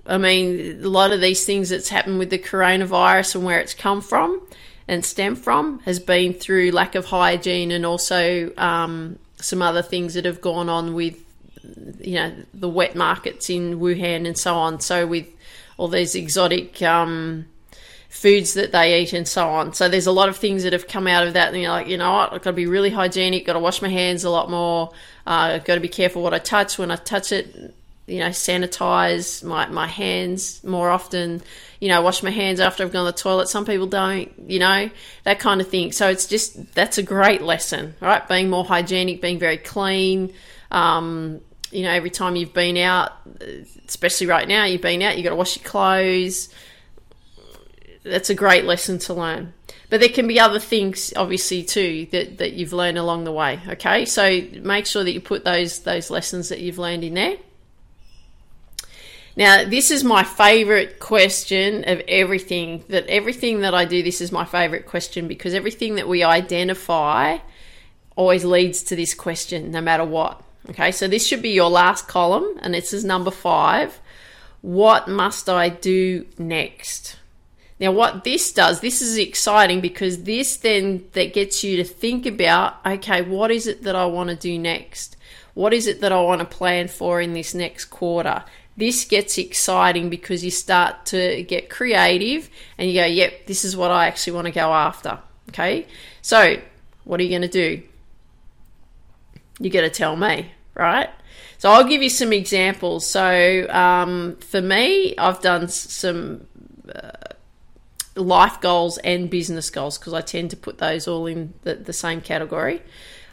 I 0.05 0.17
mean, 0.17 0.83
a 0.83 0.89
lot 0.89 1.11
of 1.11 1.21
these 1.21 1.45
things 1.45 1.69
that's 1.69 1.89
happened 1.89 2.19
with 2.19 2.29
the 2.29 2.37
coronavirus 2.37 3.35
and 3.35 3.45
where 3.45 3.59
it's 3.59 3.73
come 3.73 4.01
from 4.01 4.41
and 4.87 5.03
stemmed 5.03 5.39
from 5.39 5.79
has 5.79 5.99
been 5.99 6.33
through 6.33 6.71
lack 6.71 6.95
of 6.95 7.05
hygiene 7.05 7.71
and 7.71 7.85
also 7.85 8.51
um, 8.57 9.17
some 9.37 9.61
other 9.61 9.81
things 9.81 10.13
that 10.15 10.25
have 10.25 10.41
gone 10.41 10.67
on 10.69 10.93
with, 10.93 11.17
you 11.99 12.15
know, 12.15 12.33
the 12.53 12.67
wet 12.67 12.95
markets 12.95 13.49
in 13.49 13.79
Wuhan 13.79 14.27
and 14.27 14.37
so 14.37 14.55
on. 14.55 14.81
So 14.81 15.07
with 15.07 15.27
all 15.77 15.87
these 15.87 16.15
exotic 16.15 16.81
um, 16.81 17.45
foods 18.13 18.53
that 18.53 18.71
they 18.71 19.01
eat 19.01 19.11
and 19.11 19.27
so 19.27 19.49
on. 19.49 19.73
So 19.73 19.89
there's 19.89 20.05
a 20.05 20.11
lot 20.11 20.29
of 20.29 20.37
things 20.37 20.63
that 20.63 20.71
have 20.71 20.87
come 20.87 21.07
out 21.07 21.25
of 21.25 21.33
that. 21.33 21.51
And 21.51 21.61
you're 21.61 21.71
like, 21.71 21.87
you 21.87 21.97
know 21.97 22.13
what, 22.13 22.31
I've 22.31 22.43
got 22.43 22.51
to 22.51 22.55
be 22.55 22.67
really 22.67 22.91
hygienic, 22.91 23.45
got 23.45 23.53
to 23.53 23.59
wash 23.59 23.81
my 23.81 23.89
hands 23.89 24.23
a 24.23 24.29
lot 24.29 24.51
more, 24.51 24.91
uh, 25.25 25.57
got 25.57 25.75
to 25.75 25.81
be 25.81 25.89
careful 25.89 26.21
what 26.21 26.33
I 26.33 26.37
touch 26.37 26.77
when 26.77 26.91
I 26.91 26.95
touch 26.95 27.31
it. 27.31 27.73
You 28.05 28.19
know, 28.19 28.29
sanitize 28.29 29.43
my, 29.43 29.65
my 29.67 29.87
hands 29.87 30.63
more 30.63 30.89
often. 30.89 31.41
You 31.79 31.89
know, 31.89 32.01
wash 32.01 32.21
my 32.21 32.29
hands 32.29 32.59
after 32.59 32.83
I've 32.83 32.93
gone 32.93 33.05
to 33.05 33.11
the 33.11 33.17
toilet. 33.17 33.49
Some 33.49 33.65
people 33.65 33.87
don't, 33.87 34.31
you 34.47 34.59
know, 34.59 34.89
that 35.23 35.39
kind 35.39 35.59
of 35.59 35.67
thing. 35.67 35.91
So 35.91 36.07
it's 36.09 36.27
just, 36.27 36.75
that's 36.75 36.97
a 36.97 37.03
great 37.03 37.41
lesson, 37.41 37.95
right? 37.99 38.25
Being 38.27 38.49
more 38.49 38.63
hygienic, 38.63 39.21
being 39.21 39.39
very 39.39 39.57
clean, 39.57 40.33
um, 40.69 41.41
you 41.71 41.81
know, 41.81 41.91
every 41.91 42.11
time 42.11 42.35
you've 42.35 42.53
been 42.53 42.77
out, 42.77 43.13
especially 43.87 44.27
right 44.27 44.47
now, 44.47 44.65
you've 44.65 44.81
been 44.81 45.01
out, 45.01 45.17
you've 45.17 45.23
got 45.23 45.31
to 45.31 45.35
wash 45.35 45.57
your 45.57 45.65
clothes. 45.65 46.49
That's 48.03 48.29
a 48.29 48.35
great 48.35 48.65
lesson 48.65 48.99
to 48.99 49.13
learn. 49.13 49.53
But 49.89 49.99
there 49.99 50.09
can 50.09 50.27
be 50.27 50.39
other 50.39 50.59
things, 50.59 51.13
obviously, 51.15 51.63
too, 51.63 52.07
that, 52.11 52.37
that 52.39 52.53
you've 52.53 52.73
learned 52.73 52.97
along 52.97 53.23
the 53.23 53.31
way. 53.31 53.59
Okay, 53.67 54.05
so 54.05 54.41
make 54.61 54.85
sure 54.85 55.03
that 55.03 55.11
you 55.11 55.21
put 55.21 55.45
those 55.45 55.79
those 55.79 56.09
lessons 56.09 56.49
that 56.49 56.59
you've 56.59 56.79
learned 56.79 57.03
in 57.03 57.13
there. 57.13 57.37
Now, 59.35 59.63
this 59.63 59.89
is 59.89 60.03
my 60.03 60.23
favorite 60.23 60.99
question 60.99 61.83
of 61.87 62.01
everything. 62.07 62.83
That 62.89 63.07
everything 63.07 63.61
that 63.61 63.73
I 63.73 63.85
do, 63.85 64.03
this 64.03 64.19
is 64.21 64.31
my 64.31 64.45
favorite 64.45 64.85
question 64.85 65.27
because 65.27 65.53
everything 65.53 65.95
that 65.95 66.07
we 66.07 66.23
identify 66.23 67.37
always 68.15 68.45
leads 68.45 68.83
to 68.83 68.95
this 68.95 69.13
question, 69.13 69.71
no 69.71 69.81
matter 69.81 70.05
what. 70.05 70.43
Okay, 70.69 70.91
so 70.91 71.07
this 71.07 71.25
should 71.25 71.41
be 71.41 71.49
your 71.49 71.69
last 71.69 72.07
column, 72.07 72.57
and 72.61 72.73
this 72.73 72.93
is 72.93 73.03
number 73.03 73.31
five. 73.31 73.99
What 74.61 75.07
must 75.07 75.49
I 75.49 75.69
do 75.69 76.25
next? 76.37 77.17
Now, 77.79 77.91
what 77.91 78.23
this 78.23 78.51
does, 78.51 78.79
this 78.79 79.01
is 79.01 79.17
exciting 79.17 79.81
because 79.81 80.23
this 80.23 80.57
then 80.57 81.05
that 81.13 81.33
gets 81.33 81.63
you 81.63 81.77
to 81.77 81.83
think 81.83 82.25
about, 82.25 82.85
okay, 82.85 83.21
what 83.21 83.51
is 83.51 83.67
it 83.67 83.83
that 83.83 83.95
I 83.95 84.05
want 84.05 84.29
to 84.29 84.35
do 84.35 84.57
next? 84.57 85.17
What 85.53 85.73
is 85.73 85.87
it 85.87 86.01
that 86.01 86.11
I 86.11 86.21
want 86.21 86.39
to 86.39 86.45
plan 86.45 86.87
for 86.87 87.19
in 87.19 87.33
this 87.33 87.53
next 87.53 87.85
quarter? 87.85 88.43
This 88.77 89.05
gets 89.05 89.37
exciting 89.37 90.09
because 90.09 90.43
you 90.43 90.51
start 90.51 91.05
to 91.07 91.43
get 91.43 91.69
creative 91.69 92.49
and 92.77 92.89
you 92.89 92.99
go, 92.99 93.05
yep, 93.05 93.45
this 93.45 93.65
is 93.65 93.77
what 93.77 93.91
I 93.91 94.07
actually 94.07 94.33
want 94.33 94.45
to 94.47 94.53
go 94.53 94.73
after. 94.73 95.19
Okay, 95.49 95.85
so 96.21 96.57
what 97.03 97.19
are 97.19 97.23
you 97.23 97.29
going 97.29 97.41
to 97.41 97.47
do? 97.47 97.83
you 99.59 99.69
got 99.69 99.81
to 99.81 99.89
tell 99.89 100.15
me, 100.15 100.51
right? 100.75 101.09
So 101.57 101.71
I'll 101.71 101.87
give 101.87 102.01
you 102.01 102.09
some 102.09 102.33
examples. 102.33 103.07
So 103.07 103.67
um, 103.69 104.35
for 104.37 104.61
me, 104.61 105.15
I've 105.17 105.41
done 105.41 105.67
some 105.69 106.45
uh, 106.93 107.11
life 108.15 108.61
goals 108.61 108.97
and 108.99 109.29
business 109.29 109.69
goals 109.69 109.97
because 109.97 110.13
I 110.13 110.21
tend 110.21 110.51
to 110.51 110.57
put 110.57 110.77
those 110.77 111.07
all 111.07 111.25
in 111.25 111.53
the, 111.63 111.75
the 111.75 111.93
same 111.93 112.21
category. 112.21 112.81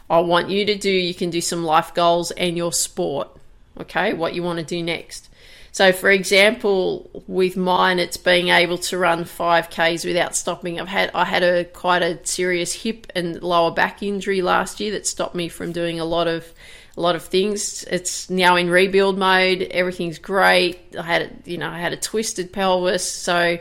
I 0.09 0.21
want 0.21 0.51
you 0.51 0.65
to 0.67 0.77
do, 0.77 0.91
you 0.91 1.15
can 1.15 1.31
do 1.31 1.41
some 1.41 1.65
life 1.65 1.95
goals 1.95 2.31
and 2.33 2.57
your 2.57 2.73
sport, 2.73 3.29
okay? 3.79 4.13
What 4.13 4.35
you 4.35 4.43
want 4.43 4.59
to 4.59 4.65
do 4.65 4.83
next. 4.83 5.29
So, 5.73 5.93
for 5.93 6.11
example, 6.11 7.09
with 7.29 7.57
mine, 7.57 8.01
it's 8.01 8.17
being 8.17 8.49
able 8.49 8.79
to 8.79 8.99
run 8.99 9.25
five 9.25 9.71
k's 9.71 10.05
without 10.05 10.35
stopping. 10.35 10.81
I've 10.81 10.89
had 10.89 11.13
I 11.15 11.25
had 11.25 11.45
a 11.45 11.65
quite 11.65 12.03
a 12.03 12.19
serious 12.27 12.73
hip 12.73 13.07
and 13.15 13.41
lower 13.41 13.71
back 13.71 14.03
injury 14.03 14.43
last 14.43 14.81
year 14.81 14.91
that 14.93 15.07
stopped 15.07 15.37
me 15.37 15.49
from 15.49 15.71
doing 15.71 16.01
a 16.01 16.05
lot 16.05 16.27
of 16.27 16.53
a 16.97 17.01
lot 17.01 17.15
of 17.15 17.23
things. 17.23 17.85
It's 17.85 18.29
now 18.29 18.57
in 18.57 18.69
rebuild 18.69 19.17
mode. 19.17 19.63
Everything's 19.71 20.19
great. 20.19 20.81
I 20.99 21.03
had 21.03 21.43
you 21.45 21.59
know 21.59 21.69
I 21.69 21.79
had 21.79 21.93
a 21.93 21.97
twisted 21.97 22.53
pelvis, 22.53 23.09
so 23.09 23.59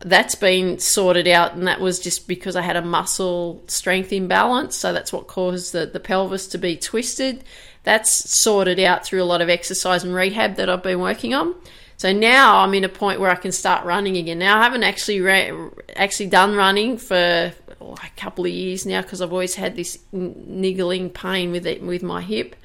that's 0.00 0.34
been 0.34 0.78
sorted 0.78 1.26
out, 1.28 1.54
and 1.54 1.66
that 1.66 1.80
was 1.80 1.98
just 1.98 2.28
because 2.28 2.56
I 2.56 2.62
had 2.62 2.76
a 2.76 2.82
muscle 2.82 3.62
strength 3.66 4.12
imbalance. 4.12 4.76
So 4.76 4.92
that's 4.92 5.12
what 5.12 5.26
caused 5.26 5.72
the, 5.72 5.86
the 5.86 6.00
pelvis 6.00 6.46
to 6.48 6.58
be 6.58 6.76
twisted 6.76 7.44
that's 7.86 8.10
sorted 8.10 8.80
out 8.80 9.04
through 9.04 9.22
a 9.22 9.24
lot 9.24 9.40
of 9.40 9.48
exercise 9.48 10.02
and 10.02 10.12
rehab 10.12 10.56
that 10.56 10.68
I've 10.68 10.82
been 10.82 10.98
working 10.98 11.34
on. 11.34 11.54
So 11.96 12.12
now 12.12 12.58
I'm 12.58 12.74
in 12.74 12.82
a 12.82 12.88
point 12.88 13.20
where 13.20 13.30
I 13.30 13.36
can 13.36 13.52
start 13.52 13.86
running 13.86 14.16
again. 14.16 14.40
Now 14.40 14.58
I 14.58 14.64
haven't 14.64 14.82
actually 14.82 15.20
ra- 15.20 15.70
actually 15.94 16.26
done 16.26 16.56
running 16.56 16.98
for 16.98 17.52
oh, 17.80 17.92
a 17.94 18.20
couple 18.20 18.44
of 18.44 18.50
years 18.50 18.84
now 18.86 19.02
because 19.02 19.22
I've 19.22 19.32
always 19.32 19.54
had 19.54 19.76
this 19.76 20.00
niggling 20.10 21.10
pain 21.10 21.52
with 21.52 21.64
it 21.64 21.80
with 21.80 22.02
my 22.02 22.22
hip. 22.22 22.56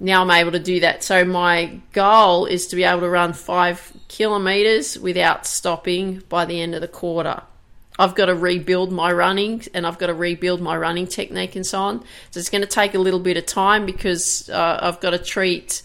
Now 0.00 0.22
I'm 0.22 0.30
able 0.30 0.52
to 0.52 0.60
do 0.60 0.80
that. 0.80 1.02
So 1.02 1.24
my 1.24 1.80
goal 1.92 2.46
is 2.46 2.68
to 2.68 2.76
be 2.76 2.84
able 2.84 3.00
to 3.00 3.08
run 3.08 3.32
five 3.32 3.92
kilometers 4.08 4.98
without 4.98 5.46
stopping 5.46 6.22
by 6.28 6.44
the 6.44 6.60
end 6.60 6.74
of 6.74 6.80
the 6.80 6.88
quarter. 6.88 7.42
I've 7.98 8.14
got 8.14 8.26
to 8.26 8.34
rebuild 8.34 8.92
my 8.92 9.10
running 9.10 9.64
and 9.74 9.84
I've 9.84 9.98
got 9.98 10.06
to 10.06 10.14
rebuild 10.14 10.60
my 10.60 10.76
running 10.76 11.08
technique 11.08 11.56
and 11.56 11.66
so 11.66 11.80
on. 11.80 12.04
So 12.30 12.38
it's 12.38 12.48
going 12.48 12.62
to 12.62 12.68
take 12.68 12.94
a 12.94 12.98
little 12.98 13.18
bit 13.18 13.36
of 13.36 13.44
time 13.44 13.86
because 13.86 14.48
uh, 14.48 14.78
I've 14.80 15.00
got 15.00 15.10
to 15.10 15.18
treat 15.18 15.82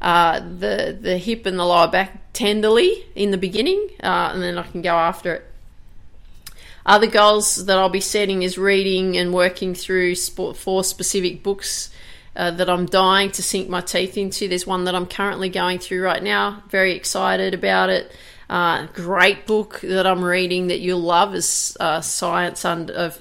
uh, 0.00 0.40
the 0.40 0.96
the 0.98 1.18
hip 1.18 1.44
and 1.44 1.58
the 1.58 1.64
lower 1.64 1.88
back 1.88 2.32
tenderly 2.32 3.04
in 3.14 3.30
the 3.30 3.36
beginning, 3.36 3.90
uh, 4.02 4.30
and 4.32 4.42
then 4.42 4.56
I 4.56 4.62
can 4.62 4.80
go 4.80 4.94
after 4.94 5.34
it. 5.34 5.46
Other 6.86 7.06
goals 7.06 7.66
that 7.66 7.76
I'll 7.76 7.90
be 7.90 8.00
setting 8.00 8.42
is 8.42 8.56
reading 8.56 9.18
and 9.18 9.34
working 9.34 9.74
through 9.74 10.14
sport, 10.14 10.56
four 10.56 10.82
specific 10.82 11.42
books 11.42 11.90
uh, 12.36 12.50
that 12.52 12.70
I'm 12.70 12.86
dying 12.86 13.30
to 13.32 13.42
sink 13.42 13.68
my 13.68 13.80
teeth 13.80 14.16
into. 14.16 14.48
There's 14.48 14.66
one 14.66 14.84
that 14.84 14.94
I'm 14.94 15.06
currently 15.06 15.48
going 15.48 15.78
through 15.78 16.02
right 16.02 16.22
now. 16.22 16.62
Very 16.68 16.94
excited 16.94 17.54
about 17.54 17.90
it. 17.90 18.12
Uh, 18.48 18.86
great 18.94 19.46
book 19.46 19.80
that 19.80 20.08
I'm 20.08 20.24
reading 20.24 20.68
that 20.68 20.80
you'll 20.80 20.98
love 20.98 21.36
is 21.36 21.76
uh, 21.78 22.00
Science 22.00 22.64
Under 22.64 23.12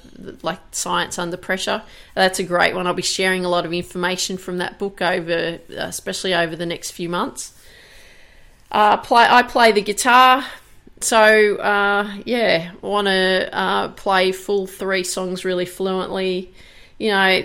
like 0.42 0.60
Science 0.72 1.20
Under 1.20 1.38
Pressure. 1.38 1.84
That's 2.16 2.39
a 2.39 2.44
great 2.44 2.74
one. 2.74 2.88
I'll 2.88 2.96
be 2.96 3.04
sharing 3.04 3.46
a 3.46 3.50
lot 3.50 3.63
of 3.63 3.72
information 3.72 4.38
from 4.38 4.58
that 4.58 4.80
book 4.80 5.04
over, 5.04 5.60
especially 5.70 6.34
over 6.34 6.56
the 6.56 6.66
next 6.66 6.92
few 6.92 7.10
months. 7.10 7.54
Uh, 8.72 8.98
play 8.98 9.28
I 9.30 9.44
play 9.44 9.72
the 9.72 9.84
guitar, 9.84 10.44
so 11.00 11.58
uh, 11.58 12.12
yeah, 12.25 12.72
want 12.82 13.06
to 13.06 13.50
uh, 13.51 13.89
play 13.89 14.32
full 14.32 14.66
three 14.66 15.04
songs 15.04 15.46
really 15.46 15.66
fluently. 15.68 16.51
You 17.00 17.12
know, 17.12 17.44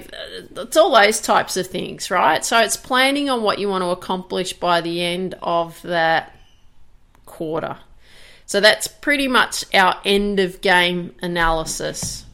it's 0.56 0.76
all 0.76 0.90
those 0.90 1.20
types 1.20 1.56
of 1.56 1.68
things, 1.68 2.10
right? 2.10 2.44
So 2.44 2.58
it's 2.58 2.76
planning 2.76 3.30
on 3.30 3.44
what 3.44 3.60
you 3.60 3.68
want 3.68 3.82
to 3.82 3.90
accomplish 3.90 4.52
by 4.52 4.80
the 4.80 5.00
end 5.00 5.36
of 5.40 5.80
that 5.82 6.36
quarter. 7.24 7.78
So 8.46 8.60
that's 8.60 8.88
pretty 8.88 9.28
much 9.28 9.64
our 9.72 9.96
end 10.04 10.40
of 10.40 10.60
game 10.60 11.14
analysis. 11.22 12.26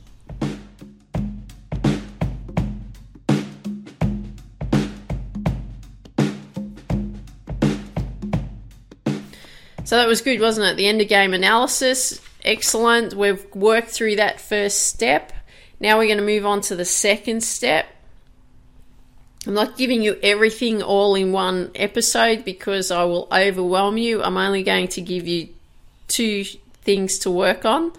So 9.84 9.96
that 9.96 10.06
was 10.06 10.22
good, 10.22 10.40
wasn't 10.40 10.68
it? 10.68 10.76
The 10.76 10.86
end 10.86 11.02
of 11.02 11.08
game 11.08 11.34
analysis, 11.34 12.18
excellent. 12.44 13.12
We've 13.12 13.44
worked 13.54 13.90
through 13.90 14.16
that 14.16 14.40
first 14.40 14.86
step. 14.86 15.32
Now 15.80 15.96
we're 15.96 16.06
going 16.06 16.18
to 16.18 16.25
move 16.25 16.44
on 16.44 16.60
to 16.62 16.76
the 16.76 16.84
second 16.84 17.42
step. 17.42 17.87
I'm 19.46 19.54
not 19.54 19.78
giving 19.78 20.02
you 20.02 20.18
everything 20.22 20.82
all 20.82 21.14
in 21.14 21.32
one 21.32 21.70
episode 21.75 22.44
because 22.44 22.90
I 22.90 23.04
will 23.04 23.26
overwhelm 23.32 23.96
you. 23.96 24.22
I'm 24.22 24.37
only 24.37 24.62
going 24.62 24.88
to 24.88 25.00
give 25.00 25.26
you 25.26 25.49
two 26.08 26.44
things 26.82 27.18
to 27.20 27.30
work 27.30 27.64
on. 27.64 27.92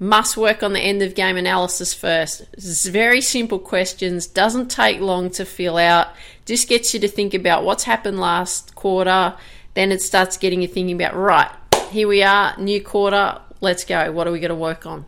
Must 0.00 0.36
work 0.36 0.64
on 0.64 0.72
the 0.72 0.80
end 0.80 1.00
of 1.02 1.14
game 1.14 1.36
analysis 1.36 1.94
first. 1.94 2.42
It's 2.52 2.86
very 2.86 3.20
simple 3.20 3.60
questions, 3.60 4.26
doesn't 4.26 4.68
take 4.68 5.00
long 5.00 5.30
to 5.30 5.44
fill 5.44 5.78
out, 5.78 6.08
just 6.44 6.68
gets 6.68 6.92
you 6.92 7.00
to 7.00 7.08
think 7.08 7.32
about 7.32 7.64
what's 7.64 7.84
happened 7.84 8.18
last 8.18 8.74
quarter. 8.74 9.34
Then 9.74 9.92
it 9.92 10.02
starts 10.02 10.36
getting 10.36 10.60
you 10.60 10.68
thinking 10.68 11.00
about, 11.00 11.14
right, 11.14 11.50
here 11.90 12.08
we 12.08 12.22
are, 12.22 12.54
new 12.58 12.82
quarter, 12.82 13.40
let's 13.60 13.84
go. 13.84 14.10
What 14.10 14.26
are 14.26 14.32
we 14.32 14.40
going 14.40 14.50
to 14.50 14.56
work 14.56 14.84
on? 14.84 15.06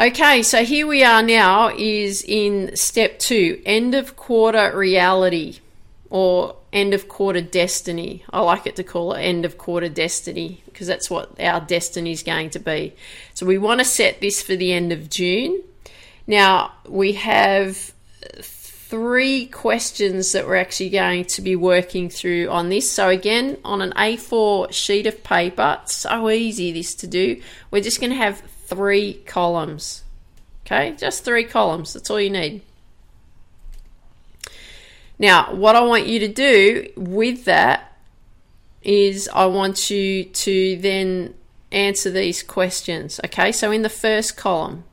Okay, 0.00 0.42
so 0.42 0.64
here 0.64 0.86
we 0.86 1.04
are 1.04 1.22
now 1.22 1.68
is 1.68 2.24
in 2.26 2.74
step 2.74 3.18
two, 3.18 3.60
end 3.66 3.94
of 3.94 4.16
quarter 4.16 4.74
reality 4.74 5.58
or 6.08 6.56
end 6.72 6.94
of 6.94 7.06
quarter 7.06 7.42
destiny. 7.42 8.24
I 8.30 8.40
like 8.40 8.66
it 8.66 8.76
to 8.76 8.82
call 8.82 9.12
it 9.12 9.20
end 9.20 9.44
of 9.44 9.58
quarter 9.58 9.90
destiny 9.90 10.62
because 10.64 10.86
that's 10.86 11.10
what 11.10 11.38
our 11.38 11.60
destiny 11.60 12.12
is 12.12 12.22
going 12.22 12.48
to 12.48 12.58
be. 12.58 12.94
So 13.34 13.44
we 13.44 13.58
want 13.58 13.80
to 13.80 13.84
set 13.84 14.22
this 14.22 14.40
for 14.40 14.56
the 14.56 14.72
end 14.72 14.90
of 14.90 15.10
June. 15.10 15.62
Now 16.26 16.72
we 16.88 17.12
have 17.12 17.92
three 18.40 19.48
questions 19.48 20.32
that 20.32 20.46
we're 20.46 20.56
actually 20.56 20.88
going 20.88 21.26
to 21.26 21.42
be 21.42 21.56
working 21.56 22.08
through 22.08 22.48
on 22.48 22.70
this. 22.70 22.90
So 22.90 23.10
again, 23.10 23.58
on 23.66 23.82
an 23.82 23.92
A4 23.96 24.72
sheet 24.72 25.06
of 25.06 25.22
paper, 25.22 25.78
so 25.84 26.30
easy 26.30 26.72
this 26.72 26.94
to 26.94 27.06
do. 27.06 27.42
We're 27.70 27.82
just 27.82 28.00
going 28.00 28.12
to 28.12 28.16
have 28.16 28.42
three 28.70 29.14
columns. 29.26 30.04
Okay, 30.64 30.94
just 30.96 31.24
three 31.24 31.44
columns. 31.44 31.92
That's 31.92 32.08
all 32.08 32.20
you 32.20 32.30
need. 32.30 32.62
Now, 35.18 35.52
what 35.52 35.76
I 35.76 35.80
want 35.80 36.06
you 36.06 36.20
to 36.20 36.28
do 36.28 36.88
with 36.96 37.44
that 37.44 37.98
is 38.82 39.28
I 39.34 39.46
want 39.46 39.90
you 39.90 40.24
to 40.24 40.76
then 40.78 41.34
answer 41.72 42.10
these 42.10 42.42
questions. 42.42 43.20
Okay, 43.26 43.52
so 43.52 43.70
in 43.72 43.82
the 43.82 43.90
first 43.90 44.36
column, 44.36 44.84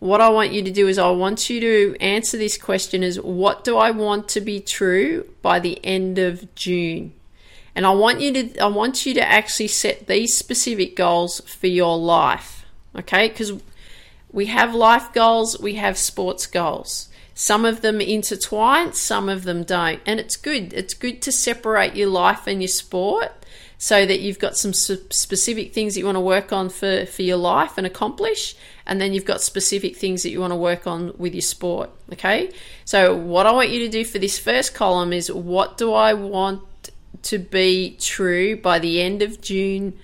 what 0.00 0.20
I 0.20 0.28
want 0.28 0.52
you 0.52 0.62
to 0.62 0.70
do 0.70 0.88
is 0.88 0.98
I 0.98 1.10
want 1.10 1.48
you 1.48 1.60
to 1.60 1.96
answer 2.00 2.36
this 2.36 2.58
question 2.58 3.02
is 3.02 3.20
what 3.20 3.64
do 3.64 3.76
I 3.76 3.92
want 3.92 4.28
to 4.30 4.40
be 4.40 4.60
true 4.60 5.28
by 5.40 5.60
the 5.60 5.82
end 5.84 6.18
of 6.18 6.54
June? 6.54 7.12
And 7.74 7.86
I 7.86 7.90
want 7.90 8.20
you 8.20 8.32
to 8.32 8.58
I 8.58 8.66
want 8.66 9.06
you 9.06 9.14
to 9.14 9.26
actually 9.26 9.68
set 9.68 10.08
these 10.08 10.36
specific 10.36 10.96
goals 10.96 11.40
for 11.40 11.68
your 11.68 11.96
life 11.96 12.59
okay? 12.96 13.28
Because 13.28 13.52
we 14.32 14.46
have 14.46 14.74
life 14.74 15.12
goals, 15.12 15.58
we 15.58 15.74
have 15.74 15.98
sports 15.98 16.46
goals. 16.46 17.08
Some 17.34 17.64
of 17.64 17.80
them 17.80 18.00
intertwine, 18.00 18.92
some 18.92 19.28
of 19.28 19.44
them 19.44 19.62
don't. 19.64 20.00
And 20.04 20.20
it's 20.20 20.36
good. 20.36 20.72
It's 20.72 20.94
good 20.94 21.22
to 21.22 21.32
separate 21.32 21.96
your 21.96 22.08
life 22.08 22.46
and 22.46 22.60
your 22.60 22.68
sport 22.68 23.32
so 23.78 24.04
that 24.04 24.20
you've 24.20 24.38
got 24.38 24.58
some 24.58 24.74
specific 24.74 25.72
things 25.72 25.94
that 25.94 26.00
you 26.00 26.04
want 26.06 26.16
to 26.16 26.20
work 26.20 26.52
on 26.52 26.68
for, 26.68 27.06
for 27.06 27.22
your 27.22 27.38
life 27.38 27.78
and 27.78 27.86
accomplish. 27.86 28.54
And 28.84 29.00
then 29.00 29.14
you've 29.14 29.24
got 29.24 29.40
specific 29.40 29.96
things 29.96 30.22
that 30.22 30.30
you 30.30 30.40
want 30.40 30.50
to 30.52 30.56
work 30.56 30.86
on 30.86 31.14
with 31.16 31.34
your 31.34 31.40
sport. 31.40 31.88
Okay. 32.12 32.52
So, 32.84 33.16
what 33.16 33.46
I 33.46 33.52
want 33.52 33.70
you 33.70 33.78
to 33.80 33.88
do 33.88 34.04
for 34.04 34.18
this 34.18 34.38
first 34.38 34.74
column 34.74 35.14
is 35.14 35.32
what 35.32 35.78
do 35.78 35.94
I 35.94 36.12
want 36.12 36.62
to 37.22 37.38
be 37.38 37.96
true 37.98 38.56
by 38.56 38.78
the 38.78 39.00
end 39.00 39.22
of 39.22 39.40
June, 39.40 39.98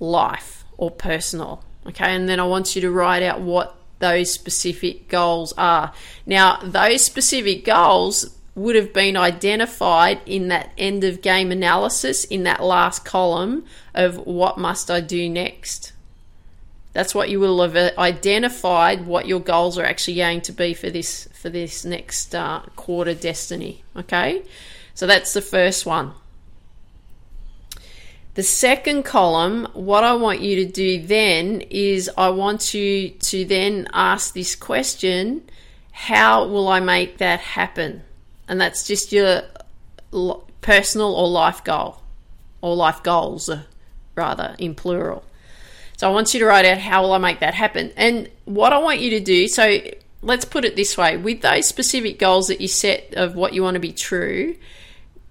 life 0.00 0.64
or 0.76 0.90
personal? 0.90 1.62
Okay, 1.86 2.14
and 2.14 2.28
then 2.28 2.40
I 2.40 2.44
want 2.46 2.74
you 2.74 2.82
to 2.82 2.90
write 2.90 3.22
out 3.22 3.40
what 3.40 3.76
those 3.98 4.32
specific 4.32 5.08
goals 5.08 5.52
are. 5.56 5.92
Now, 6.26 6.58
those 6.62 7.04
specific 7.04 7.64
goals 7.64 8.36
would 8.54 8.76
have 8.76 8.92
been 8.92 9.16
identified 9.16 10.20
in 10.26 10.48
that 10.48 10.70
end 10.78 11.04
of 11.04 11.20
game 11.22 11.50
analysis 11.50 12.24
in 12.24 12.44
that 12.44 12.62
last 12.62 13.04
column 13.04 13.64
of 13.94 14.16
what 14.26 14.58
must 14.58 14.90
I 14.90 15.00
do 15.00 15.28
next. 15.28 15.92
That's 16.92 17.14
what 17.14 17.28
you 17.28 17.40
will 17.40 17.60
have 17.62 17.76
identified 17.98 19.06
what 19.06 19.26
your 19.26 19.40
goals 19.40 19.76
are 19.78 19.84
actually 19.84 20.16
going 20.16 20.42
to 20.42 20.52
be 20.52 20.74
for 20.74 20.90
this 20.90 21.28
for 21.32 21.50
this 21.50 21.84
next 21.84 22.34
uh, 22.34 22.60
quarter 22.76 23.14
destiny. 23.14 23.82
Okay, 23.96 24.44
so 24.94 25.06
that's 25.06 25.32
the 25.34 25.42
first 25.42 25.84
one. 25.84 26.12
The 28.34 28.42
second 28.42 29.04
column, 29.04 29.68
what 29.74 30.02
I 30.02 30.14
want 30.14 30.40
you 30.40 30.56
to 30.56 30.66
do 30.66 31.00
then 31.00 31.60
is 31.70 32.10
I 32.18 32.30
want 32.30 32.74
you 32.74 33.10
to 33.10 33.44
then 33.44 33.86
ask 33.92 34.34
this 34.34 34.56
question 34.56 35.42
how 35.92 36.48
will 36.48 36.66
I 36.66 36.80
make 36.80 37.18
that 37.18 37.38
happen? 37.38 38.02
And 38.48 38.60
that's 38.60 38.84
just 38.84 39.12
your 39.12 39.42
personal 40.60 41.14
or 41.14 41.28
life 41.28 41.62
goal, 41.62 42.02
or 42.60 42.74
life 42.74 43.04
goals, 43.04 43.48
rather, 44.16 44.56
in 44.58 44.74
plural. 44.74 45.24
So 45.96 46.10
I 46.10 46.12
want 46.12 46.34
you 46.34 46.40
to 46.40 46.46
write 46.46 46.64
out 46.64 46.78
how 46.78 47.02
will 47.02 47.12
I 47.12 47.18
make 47.18 47.38
that 47.38 47.54
happen? 47.54 47.92
And 47.96 48.28
what 48.44 48.72
I 48.72 48.78
want 48.78 48.98
you 48.98 49.10
to 49.10 49.20
do, 49.20 49.46
so 49.46 49.78
let's 50.22 50.44
put 50.44 50.64
it 50.64 50.74
this 50.74 50.98
way 50.98 51.16
with 51.16 51.42
those 51.42 51.68
specific 51.68 52.18
goals 52.18 52.48
that 52.48 52.60
you 52.60 52.66
set 52.66 53.14
of 53.14 53.36
what 53.36 53.52
you 53.52 53.62
want 53.62 53.74
to 53.74 53.80
be 53.80 53.92
true, 53.92 54.56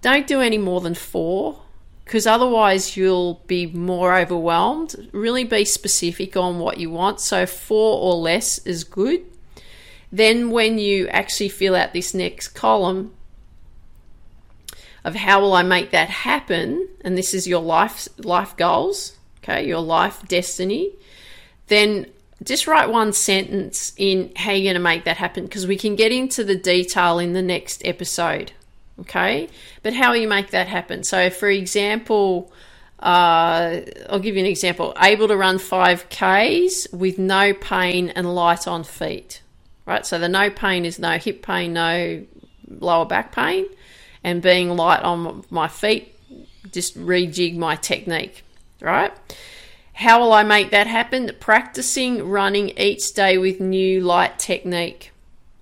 don't 0.00 0.26
do 0.26 0.40
any 0.40 0.56
more 0.56 0.80
than 0.80 0.94
four 0.94 1.60
because 2.04 2.26
otherwise 2.26 2.96
you'll 2.96 3.42
be 3.46 3.66
more 3.66 4.16
overwhelmed. 4.16 5.08
Really 5.12 5.44
be 5.44 5.64
specific 5.64 6.36
on 6.36 6.58
what 6.58 6.78
you 6.78 6.90
want. 6.90 7.20
So, 7.20 7.46
four 7.46 8.00
or 8.00 8.14
less 8.14 8.58
is 8.58 8.84
good. 8.84 9.24
Then, 10.12 10.50
when 10.50 10.78
you 10.78 11.08
actually 11.08 11.48
fill 11.48 11.74
out 11.74 11.92
this 11.92 12.14
next 12.14 12.48
column 12.48 13.14
of 15.02 15.14
how 15.14 15.40
will 15.40 15.54
I 15.54 15.62
make 15.62 15.90
that 15.90 16.08
happen, 16.08 16.88
and 17.02 17.16
this 17.16 17.34
is 17.34 17.46
your 17.46 17.62
life 17.62 18.08
life 18.18 18.56
goals, 18.56 19.16
okay, 19.42 19.66
your 19.66 19.80
life 19.80 20.26
destiny, 20.28 20.92
then 21.68 22.06
just 22.42 22.66
write 22.66 22.90
one 22.90 23.12
sentence 23.12 23.92
in 23.96 24.30
how 24.36 24.52
you're 24.52 24.64
going 24.64 24.74
to 24.74 24.80
make 24.80 25.04
that 25.04 25.16
happen 25.16 25.44
because 25.44 25.66
we 25.66 25.76
can 25.76 25.96
get 25.96 26.12
into 26.12 26.44
the 26.44 26.56
detail 26.56 27.18
in 27.18 27.32
the 27.32 27.42
next 27.42 27.82
episode. 27.84 28.52
Okay, 29.00 29.48
but 29.82 29.92
how 29.92 30.10
will 30.10 30.18
you 30.18 30.28
make 30.28 30.50
that 30.50 30.68
happen? 30.68 31.02
So, 31.02 31.28
for 31.28 31.48
example, 31.48 32.52
uh, 33.00 33.80
I'll 34.08 34.20
give 34.20 34.36
you 34.36 34.40
an 34.40 34.46
example. 34.46 34.94
Able 35.00 35.28
to 35.28 35.36
run 35.36 35.58
5Ks 35.58 36.92
with 36.92 37.18
no 37.18 37.54
pain 37.54 38.10
and 38.10 38.34
light 38.34 38.68
on 38.68 38.84
feet. 38.84 39.42
Right, 39.86 40.06
so 40.06 40.18
the 40.18 40.28
no 40.28 40.48
pain 40.48 40.86
is 40.86 40.98
no 40.98 41.18
hip 41.18 41.42
pain, 41.42 41.74
no 41.74 42.24
lower 42.68 43.04
back 43.04 43.32
pain, 43.32 43.66
and 44.22 44.40
being 44.40 44.70
light 44.76 45.02
on 45.02 45.44
my 45.50 45.68
feet, 45.68 46.14
just 46.72 46.98
rejig 46.98 47.56
my 47.56 47.76
technique. 47.76 48.44
Right, 48.80 49.12
how 49.92 50.20
will 50.20 50.32
I 50.32 50.42
make 50.42 50.70
that 50.70 50.86
happen? 50.86 51.32
Practicing 51.38 52.28
running 52.28 52.70
each 52.78 53.12
day 53.12 53.36
with 53.36 53.60
new 53.60 54.00
light 54.00 54.38
technique. 54.38 55.12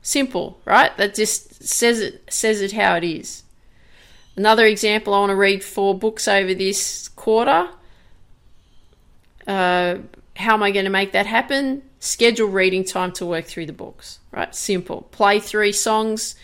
Simple, 0.02 0.60
right? 0.64 0.96
That 0.96 1.14
just 1.14 1.62
says 1.62 2.00
it 2.00 2.24
says 2.28 2.60
it 2.60 2.72
how 2.72 2.96
it 2.96 3.04
is. 3.04 3.44
Another 4.36 4.66
example, 4.66 5.14
I 5.14 5.20
want 5.20 5.30
to 5.30 5.36
read 5.36 5.62
four 5.62 5.96
books 5.96 6.26
over 6.26 6.54
this 6.54 7.08
quarter. 7.08 7.68
Uh, 9.46 9.98
how 10.36 10.54
am 10.54 10.62
I 10.62 10.70
going 10.70 10.86
to 10.86 10.90
make 10.90 11.12
that 11.12 11.26
happen? 11.26 11.82
Schedule 12.00 12.48
reading 12.48 12.84
time 12.84 13.12
to 13.12 13.26
work 13.26 13.44
through 13.44 13.66
the 13.66 13.72
books. 13.72 14.18
Right, 14.32 14.54
simple. 14.54 15.02
Play 15.12 15.38
three 15.38 15.72
songs 15.72 16.34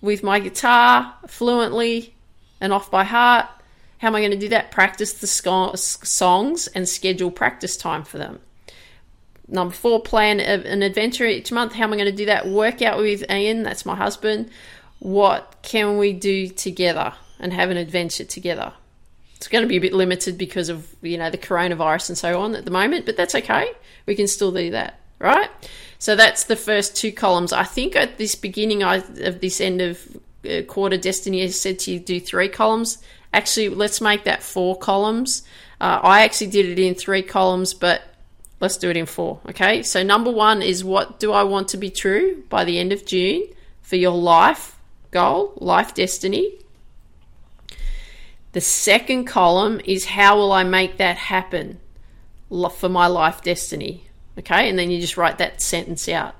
with 0.00 0.22
my 0.22 0.40
guitar 0.40 1.14
fluently 1.26 2.14
and 2.60 2.72
off 2.72 2.90
by 2.90 3.04
heart. 3.04 3.46
How 3.98 4.08
am 4.08 4.16
I 4.16 4.20
going 4.20 4.32
to 4.32 4.38
do 4.38 4.48
that? 4.48 4.70
Practice 4.70 5.12
the 5.12 5.26
songs 5.26 6.66
and 6.68 6.88
schedule 6.88 7.30
practice 7.30 7.76
time 7.76 8.02
for 8.02 8.18
them. 8.18 8.40
Number 9.48 9.74
four, 9.74 10.02
plan 10.02 10.40
an 10.40 10.82
adventure 10.82 11.26
each 11.26 11.52
month. 11.52 11.72
How 11.72 11.84
am 11.84 11.92
I 11.92 11.96
going 11.96 12.10
to 12.10 12.16
do 12.16 12.26
that? 12.26 12.48
Work 12.48 12.82
out 12.82 12.98
with 12.98 13.30
Ian, 13.30 13.62
that's 13.62 13.86
my 13.86 13.94
husband. 13.94 14.50
What 14.98 15.56
can 15.62 15.98
we 15.98 16.12
do 16.12 16.48
together 16.48 17.14
and 17.38 17.52
have 17.52 17.70
an 17.70 17.76
adventure 17.76 18.24
together? 18.24 18.72
It's 19.36 19.48
going 19.48 19.62
to 19.62 19.68
be 19.68 19.76
a 19.76 19.80
bit 19.80 19.92
limited 19.92 20.38
because 20.38 20.68
of 20.68 20.88
you 21.02 21.18
know 21.18 21.30
the 21.30 21.38
coronavirus 21.38 22.08
and 22.08 22.18
so 22.18 22.40
on 22.40 22.56
at 22.56 22.64
the 22.64 22.70
moment, 22.70 23.06
but 23.06 23.16
that's 23.16 23.34
okay. 23.34 23.70
We 24.06 24.16
can 24.16 24.26
still 24.26 24.50
do 24.50 24.70
that, 24.70 24.98
right? 25.18 25.50
So 25.98 26.16
that's 26.16 26.44
the 26.44 26.56
first 26.56 26.96
two 26.96 27.12
columns. 27.12 27.52
I 27.52 27.64
think 27.64 27.94
at 27.94 28.18
this 28.18 28.34
beginning 28.34 28.82
of 28.82 29.40
this 29.40 29.60
end 29.60 29.80
of 29.80 30.16
uh, 30.48 30.62
quarter 30.62 30.96
destiny, 30.96 31.42
I 31.44 31.48
said 31.48 31.78
to 31.80 31.92
you 31.92 32.00
do 32.00 32.18
three 32.18 32.48
columns. 32.48 32.98
Actually, 33.32 33.68
let's 33.68 34.00
make 34.00 34.24
that 34.24 34.42
four 34.42 34.76
columns. 34.78 35.42
Uh, 35.80 36.00
I 36.02 36.24
actually 36.24 36.48
did 36.48 36.66
it 36.66 36.78
in 36.78 36.94
three 36.94 37.22
columns, 37.22 37.74
but 37.74 38.02
let's 38.60 38.76
do 38.76 38.90
it 38.90 38.96
in 38.96 39.06
four. 39.06 39.40
Okay, 39.48 39.82
so 39.82 40.02
number 40.02 40.30
one 40.30 40.62
is 40.62 40.84
what 40.84 41.20
do 41.20 41.32
I 41.32 41.42
want 41.42 41.68
to 41.68 41.76
be 41.76 41.90
true 41.90 42.42
by 42.48 42.64
the 42.64 42.78
end 42.78 42.92
of 42.92 43.06
June 43.06 43.44
for 43.82 43.96
your 43.96 44.16
life 44.16 44.78
goal, 45.10 45.52
life 45.56 45.94
destiny. 45.94 46.58
The 48.52 48.60
second 48.60 49.26
column 49.26 49.80
is 49.84 50.06
how 50.06 50.36
will 50.36 50.52
I 50.52 50.64
make 50.64 50.96
that 50.96 51.16
happen 51.16 51.78
for 52.48 52.88
my 52.88 53.06
life 53.06 53.42
destiny. 53.42 54.04
Okay, 54.38 54.68
and 54.68 54.78
then 54.78 54.90
you 54.90 55.00
just 55.00 55.16
write 55.16 55.38
that 55.38 55.62
sentence 55.62 56.08
out. 56.08 56.34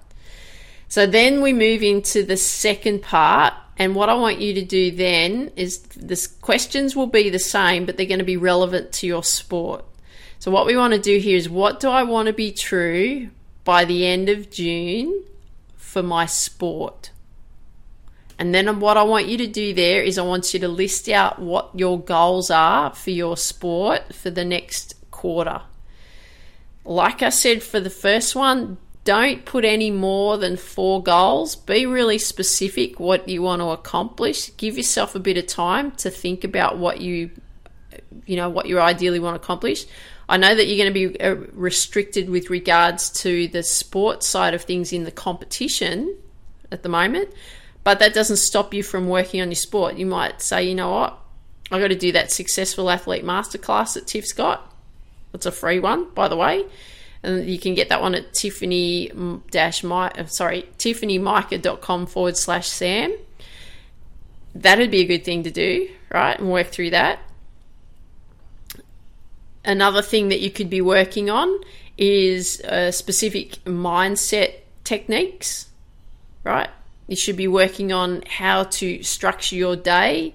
So 0.88 1.06
then 1.06 1.42
we 1.42 1.52
move 1.52 1.82
into 1.82 2.22
the 2.22 2.36
second 2.36 3.02
part, 3.02 3.54
and 3.78 3.94
what 3.94 4.08
I 4.08 4.14
want 4.14 4.40
you 4.40 4.54
to 4.54 4.64
do 4.64 4.90
then 4.90 5.50
is 5.56 5.78
the 5.78 6.28
questions 6.40 6.94
will 6.94 7.06
be 7.06 7.28
the 7.30 7.38
same, 7.38 7.86
but 7.86 7.96
they're 7.96 8.06
going 8.06 8.20
to 8.20 8.24
be 8.24 8.36
relevant 8.36 8.92
to 8.92 9.06
your 9.06 9.24
sport. 9.24 9.84
So 10.46 10.52
what 10.52 10.64
we 10.64 10.76
want 10.76 10.94
to 10.94 11.00
do 11.00 11.18
here 11.18 11.36
is 11.36 11.50
what 11.50 11.80
do 11.80 11.88
I 11.88 12.04
want 12.04 12.26
to 12.26 12.32
be 12.32 12.52
true 12.52 13.30
by 13.64 13.84
the 13.84 14.06
end 14.06 14.28
of 14.28 14.48
June 14.48 15.24
for 15.74 16.04
my 16.04 16.26
sport? 16.26 17.10
And 18.38 18.54
then 18.54 18.78
what 18.78 18.96
I 18.96 19.02
want 19.02 19.26
you 19.26 19.36
to 19.38 19.48
do 19.48 19.74
there 19.74 20.04
is 20.04 20.18
I 20.18 20.22
want 20.22 20.54
you 20.54 20.60
to 20.60 20.68
list 20.68 21.08
out 21.08 21.40
what 21.40 21.70
your 21.74 21.98
goals 21.98 22.48
are 22.48 22.94
for 22.94 23.10
your 23.10 23.36
sport 23.36 24.14
for 24.14 24.30
the 24.30 24.44
next 24.44 24.94
quarter. 25.10 25.62
Like 26.84 27.22
I 27.22 27.30
said 27.30 27.64
for 27.64 27.80
the 27.80 27.90
first 27.90 28.36
one, 28.36 28.78
don't 29.02 29.44
put 29.44 29.64
any 29.64 29.90
more 29.90 30.38
than 30.38 30.56
four 30.56 31.02
goals. 31.02 31.56
Be 31.56 31.86
really 31.86 32.18
specific 32.18 33.00
what 33.00 33.28
you 33.28 33.42
want 33.42 33.62
to 33.62 33.70
accomplish. 33.70 34.56
Give 34.56 34.76
yourself 34.76 35.16
a 35.16 35.18
bit 35.18 35.38
of 35.38 35.48
time 35.48 35.90
to 35.96 36.08
think 36.08 36.44
about 36.44 36.78
what 36.78 37.00
you 37.00 37.32
you 38.26 38.36
know 38.36 38.48
what 38.48 38.66
you 38.66 38.78
ideally 38.78 39.18
want 39.18 39.34
to 39.34 39.42
accomplish. 39.42 39.86
I 40.28 40.36
know 40.36 40.54
that 40.54 40.66
you're 40.66 40.78
going 40.78 40.92
to 40.92 41.08
be 41.08 41.20
uh, 41.20 41.34
restricted 41.52 42.28
with 42.28 42.50
regards 42.50 43.10
to 43.22 43.46
the 43.48 43.62
sports 43.62 44.26
side 44.26 44.54
of 44.54 44.62
things 44.62 44.92
in 44.92 45.04
the 45.04 45.12
competition 45.12 46.16
at 46.72 46.82
the 46.82 46.88
moment, 46.88 47.28
but 47.84 48.00
that 48.00 48.12
doesn't 48.12 48.38
stop 48.38 48.74
you 48.74 48.82
from 48.82 49.08
working 49.08 49.40
on 49.40 49.48
your 49.48 49.56
sport. 49.56 49.96
You 49.96 50.06
might 50.06 50.42
say, 50.42 50.64
you 50.64 50.74
know 50.74 50.90
what, 50.90 51.18
I've 51.70 51.80
got 51.80 51.88
to 51.88 51.96
do 51.96 52.12
that 52.12 52.32
successful 52.32 52.90
athlete 52.90 53.24
masterclass 53.24 53.94
that 53.94 54.06
Tiff's 54.06 54.32
got. 54.32 54.72
It's 55.32 55.46
a 55.46 55.52
free 55.52 55.78
one, 55.78 56.10
by 56.14 56.28
the 56.28 56.36
way. 56.36 56.64
And 57.22 57.48
you 57.48 57.58
can 57.58 57.74
get 57.74 57.88
that 57.88 58.00
one 58.00 58.14
at 58.14 58.32
Tiffany 58.34 59.10
dash 59.50 59.82
my 59.82 60.10
uh, 60.10 60.26
sorry, 60.26 60.68
tiffanymica.com 60.78 62.06
forward 62.06 62.36
slash 62.36 62.68
SAM. 62.68 63.16
That'd 64.54 64.90
be 64.90 65.00
a 65.00 65.06
good 65.06 65.24
thing 65.24 65.42
to 65.42 65.50
do, 65.50 65.88
right? 66.10 66.38
And 66.38 66.50
work 66.50 66.68
through 66.68 66.90
that. 66.90 67.18
Another 69.66 70.00
thing 70.00 70.28
that 70.28 70.40
you 70.40 70.50
could 70.50 70.70
be 70.70 70.80
working 70.80 71.28
on 71.28 71.60
is 71.98 72.60
uh, 72.60 72.92
specific 72.92 73.56
mindset 73.64 74.54
techniques, 74.84 75.68
right? 76.44 76.70
You 77.08 77.16
should 77.16 77.36
be 77.36 77.48
working 77.48 77.92
on 77.92 78.22
how 78.28 78.64
to 78.64 79.02
structure 79.02 79.56
your 79.56 79.74
day, 79.74 80.34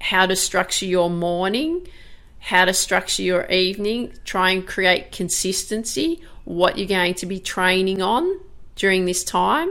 how 0.00 0.26
to 0.26 0.36
structure 0.36 0.84
your 0.84 1.08
morning, 1.08 1.88
how 2.40 2.66
to 2.66 2.74
structure 2.74 3.22
your 3.22 3.46
evening, 3.46 4.12
try 4.24 4.50
and 4.50 4.66
create 4.66 5.12
consistency, 5.12 6.20
what 6.44 6.78
you're 6.78 6.88
going 6.88 7.14
to 7.14 7.26
be 7.26 7.40
training 7.40 8.02
on 8.02 8.38
during 8.76 9.06
this 9.06 9.24
time, 9.24 9.70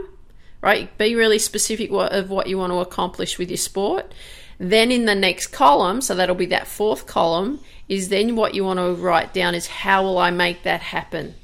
right? 0.60 0.96
Be 0.98 1.14
really 1.14 1.38
specific 1.38 1.90
of 1.92 2.30
what 2.30 2.48
you 2.48 2.58
want 2.58 2.72
to 2.72 2.80
accomplish 2.80 3.38
with 3.38 3.48
your 3.48 3.56
sport. 3.56 4.12
Then 4.58 4.90
in 4.90 5.04
the 5.04 5.14
next 5.14 5.48
column, 5.48 6.00
so 6.00 6.14
that'll 6.14 6.34
be 6.34 6.46
that 6.46 6.66
fourth 6.66 7.06
column, 7.06 7.60
is 7.88 8.08
then 8.08 8.36
what 8.36 8.54
you 8.54 8.64
want 8.64 8.78
to 8.78 8.94
write 8.94 9.32
down 9.32 9.54
is 9.54 9.66
how 9.66 10.02
will 10.02 10.18
I 10.18 10.30
make 10.30 10.62
that 10.64 10.80
happen? 10.80 11.34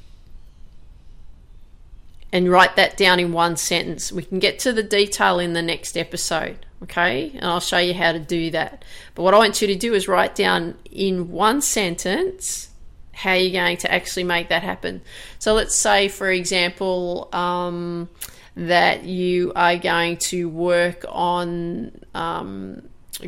And 2.31 2.51
write 2.51 2.75
that 2.75 2.97
down 2.97 3.19
in 3.19 3.31
one 3.31 3.55
sentence. 3.55 4.11
We 4.11 4.23
can 4.23 4.39
get 4.39 4.59
to 4.59 4.73
the 4.73 4.83
detail 4.83 5.39
in 5.39 5.53
the 5.53 5.61
next 5.61 5.95
episode 5.95 6.65
okay? 6.85 7.31
And 7.33 7.45
I'll 7.45 7.59
show 7.59 7.77
you 7.77 7.93
how 7.93 8.11
to 8.11 8.19
do 8.19 8.51
that. 8.51 8.85
But 9.13 9.23
what 9.23 9.33
I 9.33 9.37
want 9.37 9.61
you 9.61 9.67
to 9.67 9.75
do 9.75 9.93
is 9.93 10.07
write 10.07 10.35
down 10.35 10.77
in 10.91 11.31
one 11.31 11.61
sentence 11.61 12.69
how 13.11 13.33
you're 13.33 13.61
going 13.61 13.77
to 13.77 13.91
actually 13.91 14.23
make 14.23 14.49
that 14.49 14.63
happen. 14.63 15.01
So 15.39 15.53
let's 15.53 15.75
say, 15.75 16.09
for 16.09 16.29
example, 16.29 17.29
um, 17.33 18.09
that 18.55 19.03
you 19.03 19.51
are 19.55 19.77
going 19.77 20.17
to 20.17 20.49
work 20.49 21.05
on 21.09 21.99
um, 22.13 22.83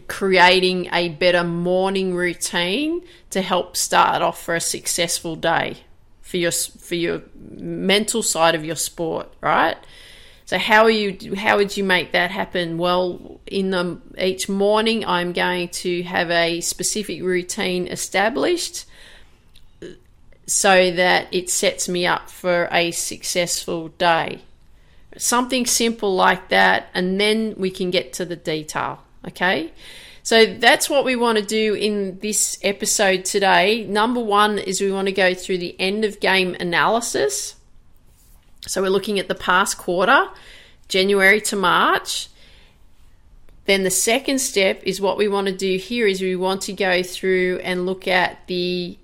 creating 0.08 0.90
a 0.92 1.10
better 1.10 1.44
morning 1.44 2.16
routine 2.16 3.02
to 3.30 3.42
help 3.42 3.78
start 3.78 4.22
off 4.22 4.42
for 4.44 4.56
a 4.56 4.62
successful 4.62 5.36
day 5.36 5.78
for 6.22 6.38
your 6.38 6.52
for 6.52 6.96
your 6.96 7.22
mental 7.58 8.22
side 8.22 8.54
of 8.54 8.66
your 8.66 8.76
sport, 8.76 9.34
right? 9.42 9.78
So 10.46 10.58
how 10.58 10.84
are 10.84 10.90
you? 10.90 11.36
How 11.36 11.58
would 11.58 11.76
you 11.76 11.84
make 11.84 12.12
that 12.12 12.32
happen? 12.32 12.78
Well, 12.78 13.40
in 13.46 13.72
the 13.72 14.00
each 14.18 14.48
morning, 14.48 15.06
I'm 15.06 15.34
going 15.34 15.70
to 15.70 16.04
have 16.04 16.32
a 16.32 16.62
specific 16.62 17.22
routine 17.22 17.88
established, 17.88 18.86
so 20.46 20.92
that 20.92 21.28
it 21.34 21.50
sets 21.50 21.90
me 21.90 22.06
up 22.06 22.30
for 22.30 22.70
a 22.72 22.92
successful 22.92 23.90
day. 23.90 24.42
Something 25.18 25.66
simple 25.66 26.16
like 26.16 26.50
that, 26.50 26.90
and 26.94 27.20
then 27.20 27.56
we 27.58 27.72
can 27.72 27.90
get 27.92 28.14
to 28.14 28.26
the 28.26 28.36
detail. 28.36 29.04
Okay. 29.26 29.72
So 30.24 30.46
that's 30.46 30.90
what 30.90 31.06
we 31.06 31.16
want 31.16 31.38
to 31.38 31.44
do 31.46 31.74
in 31.74 32.20
this 32.20 32.60
episode 32.62 33.24
today. 33.24 33.86
Number 33.86 34.20
one 34.20 34.58
is 34.60 34.82
we 34.82 34.92
want 34.92 35.08
to 35.08 35.14
go 35.14 35.34
through 35.34 35.60
the 35.60 35.74
end 35.80 36.04
of 36.04 36.20
game 36.20 36.54
analysis. 36.60 37.56
So 38.68 38.82
we're 38.82 38.90
looking 38.90 39.20
at 39.20 39.30
the 39.30 39.36
past 39.36 39.78
quarter, 39.78 40.28
January 40.90 41.40
to 41.42 41.56
March. 41.56 42.28
Then 43.68 43.84
the 43.84 43.90
second 43.90 44.40
step 44.40 44.82
is 44.84 45.00
what 45.00 45.18
we 45.18 45.30
want 45.30 45.48
to 45.48 45.56
do 45.56 45.78
here 45.78 46.08
is 46.08 46.22
we 46.22 46.36
want 46.36 46.62
to 46.64 46.74
go 46.74 47.04
through 47.04 47.60
and 47.64 47.86
look 47.86 48.06
at 48.06 48.46
the 48.48 48.98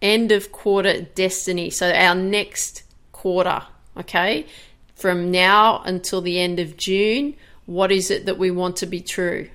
end 0.00 0.30
of 0.30 0.52
quarter 0.52 1.00
destiny. 1.00 1.70
So 1.70 1.90
our 1.90 2.14
next 2.14 2.84
quarter, 3.10 3.62
okay? 3.96 4.46
From 4.94 5.32
now 5.32 5.82
until 5.82 6.20
the 6.20 6.38
end 6.38 6.60
of 6.60 6.76
June, 6.76 7.34
what 7.66 7.92
is 7.92 8.10
it 8.10 8.26
that 8.26 8.38
we 8.38 8.50
want 8.50 8.76
to 8.76 8.86
be 8.86 9.00
true? 9.00 9.48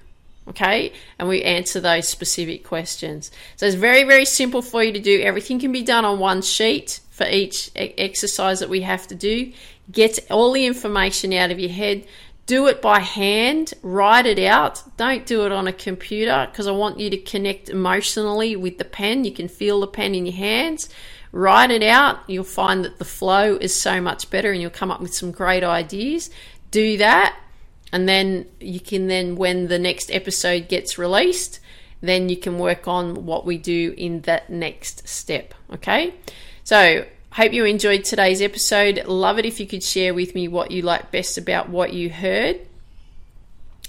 Okay, 0.47 0.93
and 1.19 1.29
we 1.29 1.43
answer 1.43 1.79
those 1.79 2.07
specific 2.07 2.63
questions. 2.63 3.29
So 3.55 3.67
it's 3.67 3.75
very, 3.75 4.03
very 4.03 4.25
simple 4.25 4.63
for 4.63 4.83
you 4.83 4.91
to 4.93 4.99
do. 4.99 5.21
Everything 5.21 5.59
can 5.59 5.71
be 5.71 5.83
done 5.83 6.05
on 6.05 6.17
one 6.17 6.41
sheet 6.41 7.01
for 7.11 7.27
each 7.27 7.69
exercise 7.75 8.59
that 8.59 8.69
we 8.69 8.81
have 8.81 9.05
to 9.07 9.15
do. 9.15 9.53
Get 9.91 10.19
all 10.31 10.51
the 10.51 10.65
information 10.65 11.33
out 11.33 11.51
of 11.51 11.59
your 11.59 11.69
head. 11.69 12.07
Do 12.47 12.65
it 12.65 12.81
by 12.81 12.99
hand, 12.99 13.73
write 13.83 14.25
it 14.25 14.39
out. 14.39 14.81
Don't 14.97 15.27
do 15.27 15.45
it 15.45 15.51
on 15.51 15.67
a 15.67 15.73
computer 15.73 16.47
because 16.49 16.65
I 16.65 16.71
want 16.71 16.99
you 16.99 17.11
to 17.11 17.17
connect 17.17 17.69
emotionally 17.69 18.55
with 18.55 18.79
the 18.79 18.85
pen. 18.85 19.25
You 19.25 19.31
can 19.31 19.47
feel 19.47 19.81
the 19.81 19.87
pen 19.87 20.15
in 20.15 20.25
your 20.25 20.33
hands. 20.33 20.89
Write 21.31 21.69
it 21.69 21.83
out. 21.83 22.21
You'll 22.25 22.43
find 22.43 22.83
that 22.85 22.97
the 22.97 23.05
flow 23.05 23.55
is 23.55 23.79
so 23.79 24.01
much 24.01 24.31
better 24.31 24.51
and 24.51 24.59
you'll 24.59 24.71
come 24.71 24.89
up 24.89 24.99
with 24.99 25.13
some 25.13 25.29
great 25.29 25.63
ideas. 25.63 26.31
Do 26.71 26.97
that. 26.97 27.37
And 27.91 28.07
then 28.07 28.45
you 28.59 28.79
can 28.79 29.07
then, 29.07 29.35
when 29.35 29.67
the 29.67 29.79
next 29.79 30.11
episode 30.11 30.67
gets 30.67 30.97
released, 30.97 31.59
then 32.01 32.29
you 32.29 32.37
can 32.37 32.59
work 32.59 32.87
on 32.87 33.25
what 33.25 33.45
we 33.45 33.57
do 33.57 33.93
in 33.97 34.21
that 34.21 34.49
next 34.49 35.07
step. 35.07 35.53
Okay. 35.73 36.13
So, 36.63 37.05
hope 37.31 37.53
you 37.53 37.65
enjoyed 37.65 38.03
today's 38.03 38.41
episode. 38.41 39.03
Love 39.05 39.39
it 39.39 39.45
if 39.45 39.59
you 39.59 39.67
could 39.67 39.83
share 39.83 40.13
with 40.13 40.35
me 40.35 40.47
what 40.47 40.71
you 40.71 40.81
like 40.81 41.11
best 41.11 41.37
about 41.37 41.69
what 41.69 41.93
you 41.93 42.09
heard. 42.09 42.59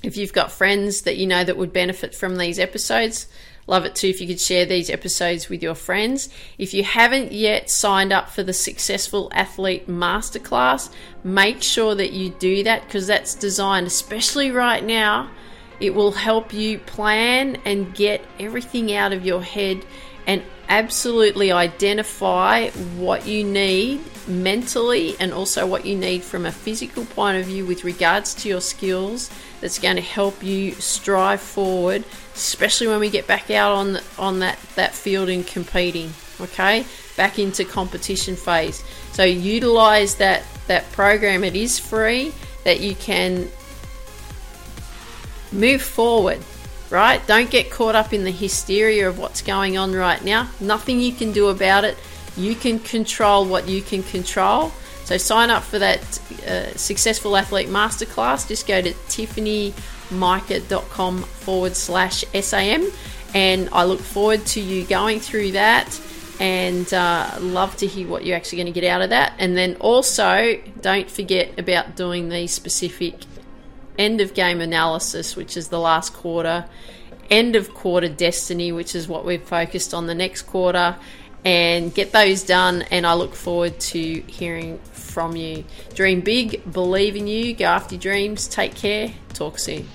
If 0.02 0.16
you've 0.16 0.32
got 0.32 0.50
friends 0.50 1.02
that 1.02 1.18
you 1.18 1.26
know 1.26 1.44
that 1.44 1.58
would 1.58 1.72
benefit 1.72 2.14
from 2.14 2.36
these 2.36 2.58
episodes, 2.58 3.26
love 3.66 3.84
it 3.84 3.94
too 3.94 4.08
if 4.08 4.20
you 4.20 4.26
could 4.26 4.40
share 4.40 4.66
these 4.66 4.90
episodes 4.90 5.48
with 5.48 5.62
your 5.62 5.74
friends. 5.74 6.28
If 6.58 6.74
you 6.74 6.84
haven't 6.84 7.32
yet 7.32 7.70
signed 7.70 8.12
up 8.12 8.30
for 8.30 8.42
the 8.42 8.52
Successful 8.52 9.30
Athlete 9.32 9.88
Masterclass, 9.88 10.90
make 11.22 11.62
sure 11.62 11.94
that 11.94 12.12
you 12.12 12.30
do 12.30 12.62
that 12.64 12.84
because 12.84 13.06
that's 13.06 13.34
designed, 13.34 13.86
especially 13.86 14.50
right 14.50 14.84
now, 14.84 15.30
it 15.80 15.94
will 15.94 16.12
help 16.12 16.52
you 16.52 16.78
plan 16.78 17.56
and 17.64 17.94
get 17.94 18.22
everything 18.38 18.94
out 18.94 19.12
of 19.12 19.24
your 19.24 19.42
head 19.42 19.84
and 20.26 20.42
absolutely 20.68 21.50
identify 21.50 22.68
what 22.96 23.26
you 23.26 23.42
need 23.42 24.00
mentally 24.30 25.16
and 25.20 25.32
also 25.32 25.66
what 25.66 25.84
you 25.84 25.96
need 25.96 26.22
from 26.22 26.46
a 26.46 26.52
physical 26.52 27.04
point 27.04 27.38
of 27.38 27.46
view 27.46 27.66
with 27.66 27.84
regards 27.84 28.34
to 28.34 28.48
your 28.48 28.60
skills 28.60 29.30
that's 29.60 29.78
going 29.78 29.96
to 29.96 30.02
help 30.02 30.42
you 30.42 30.72
strive 30.72 31.40
forward 31.40 32.04
especially 32.34 32.86
when 32.86 33.00
we 33.00 33.10
get 33.10 33.26
back 33.26 33.50
out 33.50 33.72
on 33.72 33.98
on 34.18 34.38
that 34.38 34.58
that 34.76 34.94
field 34.94 35.28
and 35.28 35.46
competing 35.46 36.10
okay 36.40 36.84
back 37.16 37.38
into 37.38 37.64
competition 37.64 38.36
phase 38.36 38.82
so 39.12 39.24
utilize 39.24 40.14
that 40.16 40.42
that 40.66 40.90
program 40.92 41.44
it 41.44 41.56
is 41.56 41.78
free 41.78 42.32
that 42.64 42.80
you 42.80 42.94
can 42.94 43.48
move 45.52 45.82
forward 45.82 46.40
right? 46.90 47.24
Don't 47.26 47.50
get 47.50 47.70
caught 47.70 47.94
up 47.94 48.12
in 48.12 48.24
the 48.24 48.30
hysteria 48.30 49.08
of 49.08 49.18
what's 49.18 49.42
going 49.42 49.78
on 49.78 49.92
right 49.92 50.22
now. 50.24 50.48
Nothing 50.60 51.00
you 51.00 51.12
can 51.12 51.32
do 51.32 51.48
about 51.48 51.84
it. 51.84 51.96
You 52.40 52.54
can 52.54 52.78
control 52.80 53.46
what 53.46 53.68
you 53.68 53.82
can 53.82 54.02
control. 54.02 54.72
So 55.04 55.16
sign 55.16 55.50
up 55.50 55.62
for 55.62 55.78
that 55.78 56.00
uh, 56.46 56.74
Successful 56.76 57.36
Athlete 57.36 57.68
Masterclass. 57.68 58.48
Just 58.48 58.66
go 58.66 58.80
to 58.80 58.92
tiffanymica.com 58.92 61.22
forward 61.22 61.76
slash 61.76 62.24
SAM. 62.32 62.90
And 63.34 63.68
I 63.72 63.84
look 63.84 64.00
forward 64.00 64.46
to 64.46 64.60
you 64.60 64.84
going 64.84 65.20
through 65.20 65.52
that 65.52 66.00
and 66.40 66.92
uh, 66.94 67.36
love 67.40 67.76
to 67.76 67.86
hear 67.86 68.08
what 68.08 68.24
you're 68.24 68.36
actually 68.36 68.56
going 68.56 68.72
to 68.72 68.80
get 68.80 68.88
out 68.88 69.02
of 69.02 69.10
that. 69.10 69.34
And 69.38 69.56
then 69.56 69.76
also, 69.76 70.58
don't 70.80 71.10
forget 71.10 71.58
about 71.58 71.96
doing 71.96 72.30
the 72.30 72.46
specific 72.46 73.14
end 73.98 74.20
of 74.20 74.32
game 74.32 74.60
analysis, 74.60 75.36
which 75.36 75.56
is 75.56 75.68
the 75.68 75.78
last 75.78 76.14
quarter, 76.14 76.64
end 77.30 77.56
of 77.56 77.74
quarter 77.74 78.08
destiny, 78.08 78.72
which 78.72 78.94
is 78.94 79.06
what 79.06 79.26
we've 79.26 79.42
focused 79.42 79.92
on 79.92 80.06
the 80.06 80.14
next 80.14 80.42
quarter, 80.42 80.96
and 81.44 81.94
get 81.94 82.12
those 82.12 82.42
done. 82.42 82.82
And 82.90 83.06
I 83.06 83.14
look 83.14 83.34
forward 83.34 83.78
to 83.80 84.22
hearing 84.26 84.78
from 84.92 85.36
you. 85.36 85.64
Dream 85.94 86.20
big, 86.20 86.72
believe 86.72 87.16
in 87.16 87.26
you, 87.26 87.54
go 87.54 87.66
after 87.66 87.94
your 87.94 88.00
dreams, 88.00 88.48
take 88.48 88.74
care, 88.74 89.12
talk 89.32 89.58
soon. 89.58 89.88